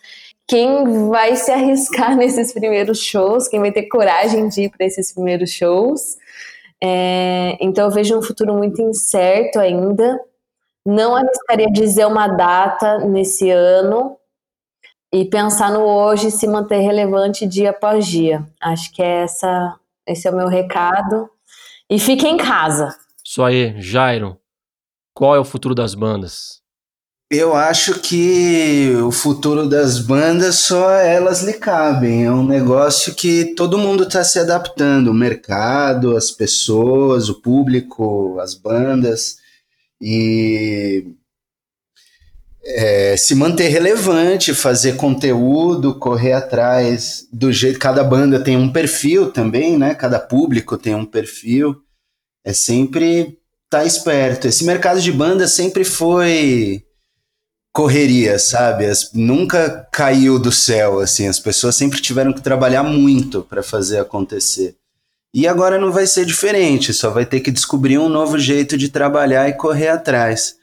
Quem 0.47 1.09
vai 1.09 1.37
se 1.37 1.51
arriscar 1.53 2.17
nesses 2.17 2.53
primeiros 2.53 3.01
shows? 3.01 3.49
Quem 3.49 3.61
vai 3.61 3.73
ter 3.73 3.85
coragem 3.85 4.49
de 4.49 4.63
ir 4.63 4.71
para 4.71 4.87
esses 4.87 5.13
primeiros 5.13 5.51
shows? 5.51 6.17
É, 6.83 7.57
então 7.61 7.87
eu 7.87 7.91
vejo 7.91 8.17
um 8.17 8.23
futuro 8.23 8.55
muito 8.55 8.81
incerto 8.81 9.59
ainda. 9.59 10.19
Não 10.87 11.15
arriscaria 11.15 11.71
dizer 11.71 12.07
uma 12.07 12.29
data 12.29 12.99
nesse 12.99 13.51
ano 13.51 14.17
e 15.13 15.25
pensar 15.25 15.73
no 15.73 15.81
hoje 15.81 16.31
se 16.31 16.47
manter 16.47 16.81
relevante 16.81 17.47
dia 17.47 17.71
após 17.71 18.07
dia. 18.07 18.47
Acho 18.61 18.93
que 18.93 19.03
é 19.03 19.23
essa 19.23 19.79
esse 20.09 20.27
é 20.27 20.31
o 20.31 20.37
meu 20.37 20.49
recado. 20.49 21.29
E 21.91 21.99
fique 21.99 22.27
em 22.27 22.37
casa. 22.37 22.97
Isso 23.23 23.43
aí, 23.43 23.81
Jairo. 23.81 24.39
Qual 25.15 25.35
é 25.35 25.39
o 25.39 25.45
futuro 25.45 25.75
das 25.75 25.95
bandas? 25.95 26.63
Eu 27.31 27.55
acho 27.55 28.01
que 28.01 28.91
o 29.05 29.13
futuro 29.13 29.69
das 29.69 29.99
bandas 29.99 30.61
só 30.61 30.91
elas 30.93 31.43
lhe 31.43 31.53
cabem. 31.53 32.25
É 32.25 32.33
um 32.33 32.47
negócio 32.47 33.15
que 33.15 33.55
todo 33.55 33.77
mundo 33.77 34.05
está 34.05 34.25
se 34.25 34.39
adaptando, 34.39 35.09
o 35.09 35.15
mercado, 35.15 36.17
as 36.17 36.31
pessoas, 36.31 37.29
o 37.29 37.43
público, 37.43 38.39
as 38.41 38.55
bandas 38.55 39.37
e 40.01 41.05
é, 42.65 43.15
se 43.19 43.35
manter 43.35 43.69
relevante, 43.69 44.55
fazer 44.55 44.97
conteúdo, 44.97 45.99
correr 45.99 46.33
atrás 46.33 47.29
do 47.31 47.53
jeito. 47.53 47.79
Cada 47.79 48.03
banda 48.03 48.43
tem 48.43 48.57
um 48.57 48.73
perfil 48.73 49.31
também, 49.31 49.77
né? 49.77 49.95
Cada 49.95 50.19
público 50.19 50.79
tem 50.79 50.95
um 50.95 51.05
perfil. 51.05 51.77
É 52.43 52.55
sempre 52.55 53.39
estar 53.67 53.81
tá 53.81 53.85
esperto. 53.85 54.49
Esse 54.49 54.65
mercado 54.65 54.99
de 54.99 55.13
banda 55.13 55.47
sempre 55.47 55.85
foi 55.85 56.88
correria, 57.79 58.41
sabe? 58.41 58.87
As, 58.87 59.13
nunca 59.15 59.87
caiu 59.93 60.37
do 60.37 60.51
céu, 60.51 60.99
assim. 60.99 61.29
As 61.29 61.39
pessoas 61.39 61.77
sempre 61.77 62.01
tiveram 62.01 62.33
que 62.33 62.43
trabalhar 62.43 62.83
muito 62.83 63.41
para 63.41 63.63
fazer 63.63 64.01
acontecer. 64.01 64.75
E 65.33 65.47
agora 65.47 65.79
não 65.79 65.93
vai 65.93 66.05
ser 66.05 66.25
diferente. 66.25 66.93
Só 66.93 67.09
vai 67.09 67.25
ter 67.25 67.39
que 67.39 67.53
descobrir 67.53 67.97
um 67.97 68.09
novo 68.09 68.37
jeito 68.37 68.77
de 68.77 68.89
trabalhar 68.89 69.49
e 69.49 69.53
correr 69.53 69.91
atrás. 69.91 70.57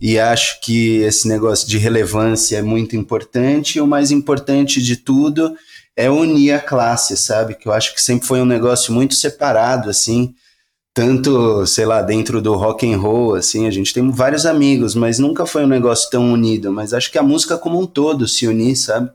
E 0.00 0.18
acho 0.18 0.60
que 0.60 0.96
esse 1.02 1.28
negócio 1.28 1.68
de 1.68 1.78
relevância 1.78 2.56
é 2.56 2.62
muito 2.62 2.96
importante. 2.96 3.78
E 3.78 3.80
o 3.80 3.86
mais 3.86 4.10
importante 4.10 4.82
de 4.82 4.96
tudo 4.96 5.56
é 5.94 6.10
unir 6.10 6.50
a 6.50 6.58
classe, 6.58 7.16
sabe? 7.16 7.54
Que 7.54 7.68
eu 7.68 7.72
acho 7.72 7.94
que 7.94 8.02
sempre 8.02 8.26
foi 8.26 8.40
um 8.40 8.44
negócio 8.44 8.92
muito 8.92 9.14
separado, 9.14 9.88
assim. 9.88 10.34
Tanto, 10.96 11.66
sei 11.66 11.84
lá, 11.84 12.00
dentro 12.00 12.40
do 12.40 12.54
rock 12.54 12.90
and 12.90 12.96
roll, 12.96 13.34
assim, 13.34 13.66
a 13.66 13.70
gente 13.70 13.92
tem 13.92 14.10
vários 14.10 14.46
amigos, 14.46 14.94
mas 14.94 15.18
nunca 15.18 15.44
foi 15.44 15.62
um 15.62 15.68
negócio 15.68 16.08
tão 16.08 16.32
unido. 16.32 16.72
Mas 16.72 16.94
acho 16.94 17.12
que 17.12 17.18
a 17.18 17.22
música 17.22 17.58
como 17.58 17.78
um 17.78 17.86
todo 17.86 18.26
se 18.26 18.46
unir, 18.46 18.76
sabe? 18.76 19.10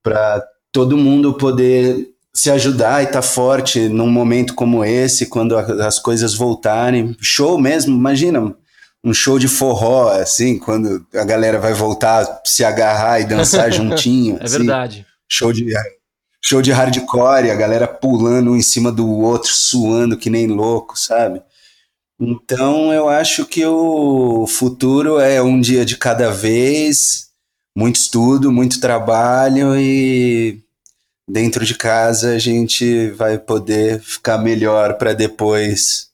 Para 0.00 0.46
todo 0.70 0.96
mundo 0.96 1.34
poder 1.34 2.08
se 2.32 2.52
ajudar 2.52 3.02
e 3.02 3.06
estar 3.06 3.18
tá 3.20 3.22
forte 3.22 3.88
num 3.88 4.08
momento 4.08 4.54
como 4.54 4.84
esse, 4.84 5.26
quando 5.26 5.58
as 5.58 5.98
coisas 5.98 6.36
voltarem. 6.36 7.16
Show 7.20 7.58
mesmo, 7.58 7.96
imagina, 7.96 8.54
um 9.02 9.12
show 9.12 9.40
de 9.40 9.48
forró, 9.48 10.08
assim, 10.08 10.56
quando 10.56 11.04
a 11.12 11.24
galera 11.24 11.58
vai 11.58 11.74
voltar 11.74 12.42
se 12.46 12.62
agarrar 12.62 13.18
e 13.18 13.24
dançar 13.24 13.70
juntinho. 13.74 14.38
É 14.40 14.44
assim. 14.44 14.58
verdade. 14.58 15.04
Show 15.28 15.52
de, 15.52 15.66
show 16.44 16.60
de 16.60 16.72
hardcore, 16.72 17.50
a 17.50 17.54
galera 17.54 17.86
pulando 17.86 18.50
um 18.50 18.56
em 18.56 18.62
cima 18.62 18.90
do 18.90 19.08
outro, 19.08 19.50
suando 19.52 20.16
que 20.16 20.28
nem 20.28 20.46
louco, 20.46 20.98
sabe? 20.98 21.40
Então 22.20 22.92
eu 22.92 23.08
acho 23.08 23.46
que 23.46 23.64
o 23.64 24.46
futuro 24.46 25.18
é 25.18 25.40
um 25.42 25.60
dia 25.60 25.84
de 25.84 25.96
cada 25.96 26.30
vez, 26.30 27.28
muito 27.76 27.96
estudo, 27.96 28.52
muito 28.52 28.80
trabalho 28.80 29.76
e 29.76 30.60
dentro 31.28 31.64
de 31.64 31.74
casa 31.74 32.34
a 32.34 32.38
gente 32.38 33.10
vai 33.10 33.38
poder 33.38 34.00
ficar 34.00 34.38
melhor 34.38 34.94
para 34.94 35.12
depois 35.12 36.10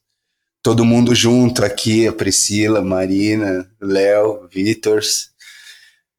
todo 0.63 0.85
mundo 0.85 1.15
junto 1.15 1.65
aqui, 1.65 2.07
a 2.07 2.13
Priscila, 2.13 2.83
Marina, 2.83 3.69
Léo, 3.81 4.49
Vitors, 4.53 5.31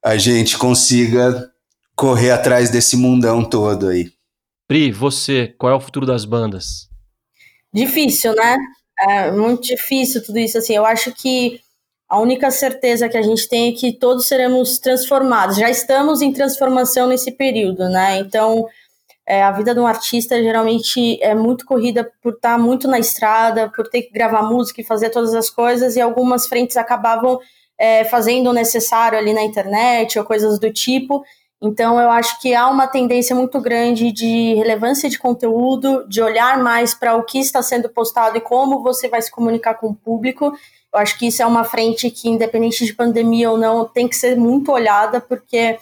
a 0.04 0.18
gente 0.18 0.58
consiga 0.58 1.49
correr 2.00 2.32
atrás 2.32 2.70
desse 2.70 2.96
mundão 2.96 3.44
todo 3.44 3.90
aí. 3.90 4.10
Pri, 4.66 4.90
você, 4.90 5.54
qual 5.58 5.74
é 5.74 5.76
o 5.76 5.82
futuro 5.82 6.06
das 6.06 6.24
bandas? 6.24 6.88
Difícil, 7.74 8.34
né? 8.36 8.58
É 8.98 9.32
muito 9.32 9.64
difícil 9.64 10.24
tudo 10.24 10.40
isso. 10.40 10.58
Assim, 10.58 10.74
eu 10.74 10.86
acho 10.86 11.12
que 11.12 11.60
a 12.08 12.18
única 12.18 12.50
certeza 12.52 13.10
que 13.10 13.18
a 13.18 13.22
gente 13.22 13.50
tem 13.50 13.74
é 13.74 13.76
que 13.76 13.92
todos 13.92 14.28
seremos 14.28 14.80
transformados. 14.80 15.58
Já 15.58 15.70
estamos 15.70 16.22
em 16.22 16.32
transformação 16.32 17.06
nesse 17.06 17.34
período, 17.34 17.90
né? 17.90 18.20
Então, 18.20 18.66
é, 19.28 19.44
a 19.44 19.52
vida 19.52 19.74
de 19.74 19.82
um 19.82 19.86
artista 19.86 20.42
geralmente 20.42 21.22
é 21.22 21.36
muito 21.36 21.66
corrida 21.66 22.10
por 22.24 22.34
estar 22.34 22.58
muito 22.58 22.88
na 22.88 22.98
estrada, 22.98 23.70
por 23.76 23.90
ter 23.90 24.04
que 24.04 24.14
gravar 24.14 24.44
música 24.44 24.80
e 24.80 24.86
fazer 24.86 25.10
todas 25.10 25.36
as 25.36 25.50
coisas, 25.50 25.98
e 25.98 26.02
algumas 26.02 26.48
frentes 26.48 26.78
acabavam 26.78 27.40
é, 27.78 28.06
fazendo 28.06 28.52
o 28.52 28.54
necessário 28.54 29.20
ali 29.20 29.34
na 29.34 29.44
internet 29.44 30.18
ou 30.18 30.24
coisas 30.24 30.60
do 30.60 30.72
tipo. 30.72 31.26
Então, 31.62 32.00
eu 32.00 32.10
acho 32.10 32.40
que 32.40 32.56
há 32.56 32.70
uma 32.70 32.88
tendência 32.88 33.36
muito 33.36 33.60
grande 33.60 34.14
de 34.14 34.54
relevância 34.56 35.10
de 35.10 35.20
conteúdo, 35.20 36.08
de 36.08 36.22
olhar 36.22 36.58
mais 36.64 36.94
para 36.94 37.16
o 37.16 37.24
que 37.24 37.38
está 37.40 37.62
sendo 37.62 37.90
postado 37.90 38.38
e 38.38 38.42
como 38.42 38.82
você 38.82 39.10
vai 39.10 39.22
se 39.22 39.30
comunicar 39.30 39.74
com 39.74 39.88
o 39.88 39.96
público. 39.96 40.54
Eu 40.94 41.00
acho 41.00 41.20
que 41.20 41.28
isso 41.28 41.42
é 41.44 41.46
uma 41.46 41.66
frente 41.66 42.10
que, 42.10 42.30
independente 42.30 42.86
de 42.86 42.94
pandemia 42.94 43.52
ou 43.52 43.58
não, 43.58 43.86
tem 43.86 44.08
que 44.08 44.16
ser 44.16 44.38
muito 44.38 44.72
olhada, 44.72 45.20
porque 45.20 45.78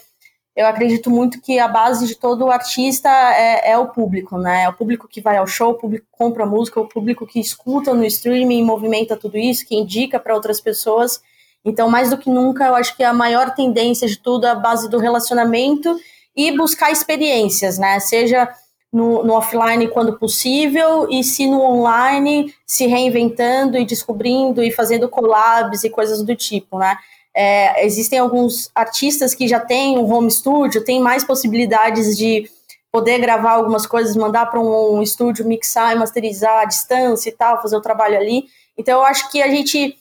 eu 0.56 0.66
acredito 0.66 1.12
muito 1.12 1.40
que 1.40 1.60
a 1.60 1.68
base 1.68 2.08
de 2.08 2.16
todo 2.16 2.50
artista 2.50 3.08
é, 3.10 3.70
é, 3.70 3.78
o 3.78 3.86
público, 3.90 4.40
né? 4.40 4.64
É 4.64 4.70
o 4.70 4.74
público 4.74 5.08
que 5.08 5.22
vai 5.22 5.38
ao 5.38 5.46
show, 5.46 5.70
o 5.70 5.76
público 5.76 6.08
que 6.12 6.18
compra 6.18 6.48
música, 6.48 6.80
o 6.80 6.88
público 6.88 7.28
que 7.28 7.40
escuta 7.40 7.94
no 7.94 8.04
streaming, 8.04 8.64
movimenta 8.64 9.16
tudo 9.16 9.38
isso, 9.38 9.68
que 9.68 9.76
indica 9.76 10.20
para 10.20 10.34
outras 10.34 10.60
pessoas. 10.60 11.22
Então, 11.68 11.90
mais 11.90 12.10
do 12.10 12.18
que 12.18 12.30
nunca, 12.30 12.66
eu 12.66 12.76
acho 12.76 12.96
que 12.96 13.04
a 13.04 13.12
maior 13.12 13.54
tendência 13.54 14.08
de 14.08 14.18
tudo 14.18 14.48
é 14.48 14.52
a 14.52 14.56
base 14.56 14.90
do 14.90 14.98
relacionamento 14.98 16.00
e 16.34 16.56
buscar 16.56 16.92
experiências, 16.92 17.78
né? 17.78 18.00
Seja 18.00 18.48
no, 18.92 19.22
no 19.22 19.34
offline 19.34 19.86
quando 19.90 20.18
possível, 20.18 21.10
e 21.12 21.26
se 21.26 21.46
no 21.46 21.62
online, 21.62 22.54
se 22.66 22.88
reinventando 22.88 23.78
e 23.78 23.84
descobrindo 23.84 24.64
e 24.64 24.72
fazendo 24.72 25.10
collabs 25.10 25.84
e 25.84 25.90
coisas 25.90 26.24
do 26.24 26.34
tipo, 26.38 26.80
né? 26.80 26.98
É, 27.36 27.86
existem 27.86 28.18
alguns 28.18 28.72
artistas 28.74 29.36
que 29.36 29.46
já 29.46 29.60
têm 29.60 29.98
um 29.98 30.10
home 30.10 30.32
studio, 30.32 30.86
tem 30.86 31.02
mais 31.02 31.26
possibilidades 31.26 32.18
de 32.18 32.50
poder 32.90 33.20
gravar 33.20 33.52
algumas 33.52 33.86
coisas, 33.86 34.16
mandar 34.16 34.46
para 34.46 34.62
um, 34.62 34.96
um, 34.96 35.02
estúdio 35.02 35.46
mixar 35.46 35.94
e 35.94 36.00
masterizar 36.00 36.62
à 36.62 36.66
distância 36.66 37.30
e 37.30 37.34
tal, 37.34 37.62
fazer 37.62 37.76
o 37.76 37.82
trabalho 37.82 38.16
ali. 38.16 38.46
Então 38.78 39.02
eu 39.02 39.06
acho 39.06 39.30
que 39.30 39.42
a 39.42 39.50
gente 39.50 39.98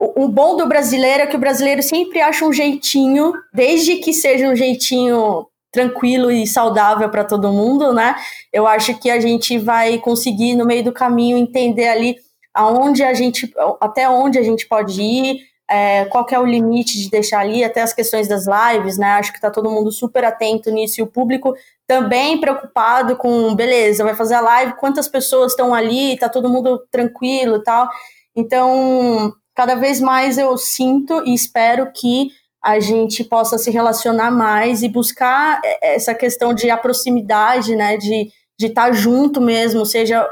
o, 0.00 0.28
bom 0.28 0.56
do 0.56 0.66
brasileiro 0.66 1.24
é 1.24 1.26
que 1.26 1.36
o 1.36 1.40
brasileiro 1.40 1.82
sempre 1.82 2.20
acha 2.20 2.44
um 2.44 2.52
jeitinho, 2.52 3.34
desde 3.52 3.96
que 3.96 4.14
seja 4.14 4.48
um 4.48 4.56
jeitinho 4.56 5.46
tranquilo 5.70 6.30
e 6.30 6.46
saudável 6.46 7.08
para 7.10 7.22
todo 7.22 7.52
mundo, 7.52 7.92
né? 7.92 8.16
Eu 8.50 8.66
acho 8.66 8.98
que 8.98 9.10
a 9.10 9.20
gente 9.20 9.58
vai 9.58 9.98
conseguir 9.98 10.54
no 10.54 10.64
meio 10.64 10.82
do 10.82 10.92
caminho 10.92 11.36
entender 11.36 11.88
ali 11.88 12.16
aonde 12.52 13.04
a 13.04 13.12
gente 13.14 13.52
até 13.80 14.08
onde 14.08 14.38
a 14.38 14.42
gente 14.42 14.66
pode 14.66 15.00
ir, 15.00 15.40
é, 15.70 16.06
qual 16.06 16.26
é 16.30 16.38
o 16.38 16.46
limite 16.46 16.98
de 16.98 17.08
deixar 17.08 17.40
ali, 17.40 17.62
até 17.62 17.82
as 17.82 17.92
questões 17.92 18.26
das 18.26 18.46
lives, 18.46 18.98
né? 18.98 19.12
Acho 19.12 19.30
que 19.30 19.38
está 19.38 19.50
todo 19.50 19.70
mundo 19.70 19.92
super 19.92 20.24
atento 20.24 20.70
nisso 20.70 21.00
e 21.00 21.02
o 21.02 21.06
público 21.06 21.54
também 21.86 22.40
preocupado 22.40 23.16
com, 23.16 23.54
beleza, 23.54 24.02
vai 24.02 24.14
fazer 24.14 24.34
a 24.34 24.40
live, 24.40 24.76
quantas 24.78 25.06
pessoas 25.06 25.52
estão 25.52 25.74
ali, 25.74 26.18
tá 26.18 26.28
todo 26.28 26.48
mundo 26.48 26.82
tranquilo 26.90 27.56
e 27.56 27.62
tal. 27.62 27.88
Então, 28.34 29.32
cada 29.54 29.74
vez 29.74 30.00
mais 30.00 30.38
eu 30.38 30.56
sinto 30.56 31.22
e 31.26 31.34
espero 31.34 31.90
que 31.92 32.30
a 32.62 32.78
gente 32.78 33.24
possa 33.24 33.56
se 33.56 33.70
relacionar 33.70 34.30
mais 34.30 34.82
e 34.82 34.88
buscar 34.88 35.60
essa 35.82 36.14
questão 36.14 36.52
de 36.52 36.70
a 36.70 36.76
proximidade, 36.76 37.74
né? 37.74 37.96
De 37.96 38.30
de 38.60 38.66
estar 38.66 38.88
tá 38.88 38.92
junto 38.92 39.40
mesmo, 39.40 39.86
seja 39.86 40.28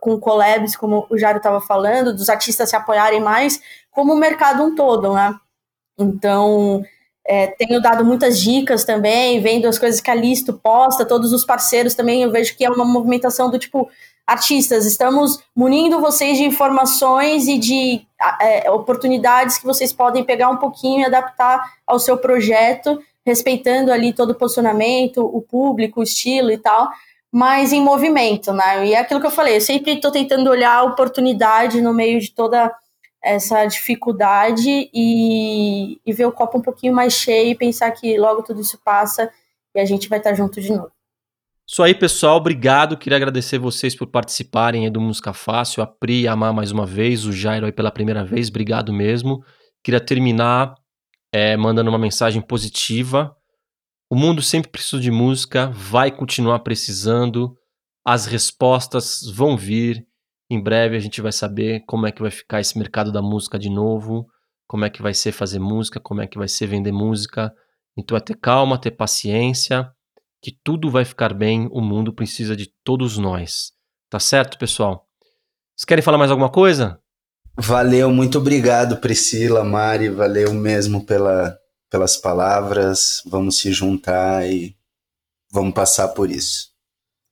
com 0.00 0.18
collabs, 0.18 0.74
como 0.74 1.06
o 1.08 1.16
Jário 1.16 1.38
estava 1.38 1.60
falando, 1.60 2.12
dos 2.12 2.28
artistas 2.28 2.68
se 2.68 2.74
apoiarem 2.74 3.20
mais, 3.20 3.60
como 3.92 4.12
o 4.12 4.18
mercado 4.18 4.64
um 4.64 4.74
todo, 4.74 5.14
né? 5.14 5.32
Então, 5.96 6.82
é, 7.28 7.46
tenho 7.48 7.80
dado 7.82 8.02
muitas 8.06 8.40
dicas 8.40 8.84
também, 8.84 9.38
vendo 9.38 9.68
as 9.68 9.78
coisas 9.78 10.00
que 10.00 10.10
a 10.10 10.14
Listo 10.14 10.54
posta, 10.54 11.04
todos 11.04 11.30
os 11.30 11.44
parceiros 11.44 11.94
também, 11.94 12.22
eu 12.22 12.30
vejo 12.30 12.56
que 12.56 12.64
é 12.64 12.70
uma 12.70 12.86
movimentação 12.86 13.50
do 13.50 13.58
tipo, 13.58 13.86
artistas, 14.26 14.86
estamos 14.86 15.38
munindo 15.54 16.00
vocês 16.00 16.38
de 16.38 16.44
informações 16.44 17.46
e 17.46 17.58
de 17.58 18.00
é, 18.40 18.70
oportunidades 18.70 19.58
que 19.58 19.66
vocês 19.66 19.92
podem 19.92 20.24
pegar 20.24 20.48
um 20.48 20.56
pouquinho 20.56 21.02
e 21.02 21.04
adaptar 21.04 21.62
ao 21.86 21.98
seu 21.98 22.16
projeto, 22.16 22.98
respeitando 23.26 23.92
ali 23.92 24.14
todo 24.14 24.30
o 24.30 24.34
posicionamento, 24.34 25.20
o 25.22 25.42
público, 25.42 26.00
o 26.00 26.02
estilo 26.02 26.50
e 26.50 26.56
tal, 26.56 26.88
mas 27.30 27.74
em 27.74 27.82
movimento, 27.82 28.54
né? 28.54 28.86
E 28.86 28.94
é 28.94 29.00
aquilo 29.00 29.20
que 29.20 29.26
eu 29.26 29.30
falei, 29.30 29.56
eu 29.56 29.60
sempre 29.60 29.92
estou 29.92 30.10
tentando 30.10 30.48
olhar 30.48 30.76
a 30.76 30.84
oportunidade 30.84 31.82
no 31.82 31.92
meio 31.92 32.18
de 32.20 32.30
toda 32.30 32.74
essa 33.22 33.66
dificuldade 33.66 34.90
e, 34.92 36.00
e 36.06 36.12
ver 36.12 36.26
o 36.26 36.32
copo 36.32 36.58
um 36.58 36.62
pouquinho 36.62 36.94
mais 36.94 37.12
cheio 37.12 37.50
e 37.50 37.56
pensar 37.56 37.90
que 37.90 38.16
logo 38.18 38.42
tudo 38.42 38.60
isso 38.60 38.78
passa 38.84 39.30
e 39.74 39.80
a 39.80 39.84
gente 39.84 40.08
vai 40.08 40.18
estar 40.18 40.34
junto 40.34 40.60
de 40.60 40.70
novo. 40.70 40.90
Isso 41.70 41.82
aí, 41.82 41.94
pessoal. 41.94 42.38
Obrigado. 42.38 42.96
Queria 42.96 43.16
agradecer 43.16 43.58
vocês 43.58 43.94
por 43.94 44.06
participarem 44.06 44.90
do 44.90 45.00
Música 45.00 45.34
Fácil. 45.34 45.82
A 45.82 45.86
Pri 45.86 46.26
a 46.26 46.32
Amar 46.32 46.54
mais 46.54 46.70
uma 46.70 46.86
vez, 46.86 47.26
o 47.26 47.32
Jairo 47.32 47.66
aí 47.66 47.72
pela 47.72 47.90
primeira 47.90 48.24
vez. 48.24 48.48
Obrigado 48.48 48.90
mesmo. 48.90 49.44
Queria 49.84 50.00
terminar 50.00 50.74
é, 51.30 51.58
mandando 51.58 51.90
uma 51.90 51.98
mensagem 51.98 52.40
positiva. 52.40 53.36
O 54.10 54.16
mundo 54.16 54.40
sempre 54.40 54.70
precisou 54.70 54.98
de 54.98 55.10
música, 55.10 55.70
vai 55.70 56.10
continuar 56.10 56.60
precisando. 56.60 57.54
As 58.02 58.24
respostas 58.24 59.20
vão 59.30 59.54
vir. 59.54 60.07
Em 60.50 60.62
breve 60.62 60.96
a 60.96 61.00
gente 61.00 61.20
vai 61.20 61.32
saber 61.32 61.84
como 61.86 62.06
é 62.06 62.12
que 62.12 62.22
vai 62.22 62.30
ficar 62.30 62.60
esse 62.60 62.78
mercado 62.78 63.12
da 63.12 63.20
música 63.20 63.58
de 63.58 63.68
novo, 63.68 64.26
como 64.66 64.84
é 64.84 64.90
que 64.90 65.02
vai 65.02 65.12
ser 65.12 65.32
fazer 65.32 65.58
música, 65.58 66.00
como 66.00 66.20
é 66.20 66.26
que 66.26 66.38
vai 66.38 66.48
ser 66.48 66.66
vender 66.66 66.92
música. 66.92 67.52
Então 67.96 68.16
é 68.16 68.20
ter 68.20 68.36
calma, 68.36 68.80
ter 68.80 68.92
paciência, 68.92 69.90
que 70.42 70.56
tudo 70.64 70.90
vai 70.90 71.04
ficar 71.04 71.34
bem, 71.34 71.68
o 71.70 71.80
mundo 71.80 72.14
precisa 72.14 72.56
de 72.56 72.72
todos 72.84 73.18
nós. 73.18 73.72
Tá 74.08 74.18
certo, 74.18 74.58
pessoal? 74.58 75.06
Vocês 75.76 75.84
querem 75.84 76.02
falar 76.02 76.18
mais 76.18 76.30
alguma 76.30 76.50
coisa? 76.50 76.98
Valeu, 77.56 78.10
muito 78.10 78.38
obrigado, 78.38 78.98
Priscila, 78.98 79.64
Mari, 79.64 80.08
valeu 80.08 80.54
mesmo 80.54 81.04
pela, 81.04 81.58
pelas 81.90 82.16
palavras. 82.16 83.22
Vamos 83.26 83.58
se 83.58 83.72
juntar 83.72 84.48
e 84.48 84.76
vamos 85.52 85.74
passar 85.74 86.08
por 86.08 86.30
isso. 86.30 86.68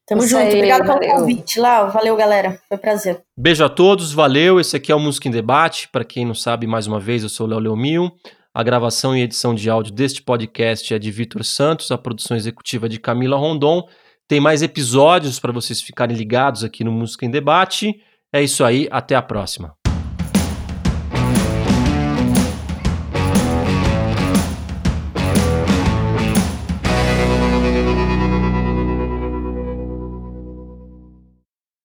Tamo 0.07 0.21
isso 0.21 0.31
junto. 0.31 0.43
Aí, 0.43 0.55
Obrigado 0.55 0.83
pelo 0.85 0.95
valeu. 0.95 1.15
convite, 1.17 1.59
Lau. 1.59 1.91
Valeu, 1.91 2.17
galera. 2.17 2.61
Foi 2.69 2.77
um 2.77 2.81
prazer. 2.81 3.23
Beijo 3.37 3.65
a 3.65 3.69
todos, 3.69 4.13
valeu. 4.13 4.61
Esse 4.61 4.77
aqui 4.77 4.93
é 4.93 4.95
o 4.95 5.01
Música 5.01 5.29
em 5.29 5.33
Debate. 5.33 5.89
Para 5.89 6.05
quem 6.05 6.25
não 6.25 6.35
sabe, 6.35 6.67
mais 6.67 6.87
uma 6.87 7.01
vez, 7.01 7.23
eu 7.23 7.29
sou 7.29 7.47
o 7.47 7.51
Léo 7.51 7.59
Leomil. 7.59 8.11
A 8.55 8.63
gravação 8.63 9.15
e 9.15 9.21
edição 9.21 9.55
de 9.55 9.69
áudio 9.69 9.93
deste 9.93 10.23
podcast 10.23 10.95
é 10.95 10.99
de 10.99 11.11
Vitor 11.11 11.45
Santos, 11.45 11.91
a 11.91 11.99
produção 11.99 12.37
executiva 12.37 12.89
de 12.89 12.99
Camila 12.99 13.37
Rondon. 13.37 13.87
Tem 14.29 14.41
mais 14.41 14.63
episódios 14.63 15.39
para 15.39 15.53
vocês 15.53 15.83
ficarem 15.83 16.17
ligados 16.17 16.65
aqui 16.65 16.83
no 16.83 16.91
Música 16.91 17.27
em 17.27 17.31
Debate. 17.31 17.95
É 18.33 18.43
isso 18.43 18.65
aí, 18.65 18.89
até 18.91 19.15
a 19.15 19.23
próxima. 19.23 19.76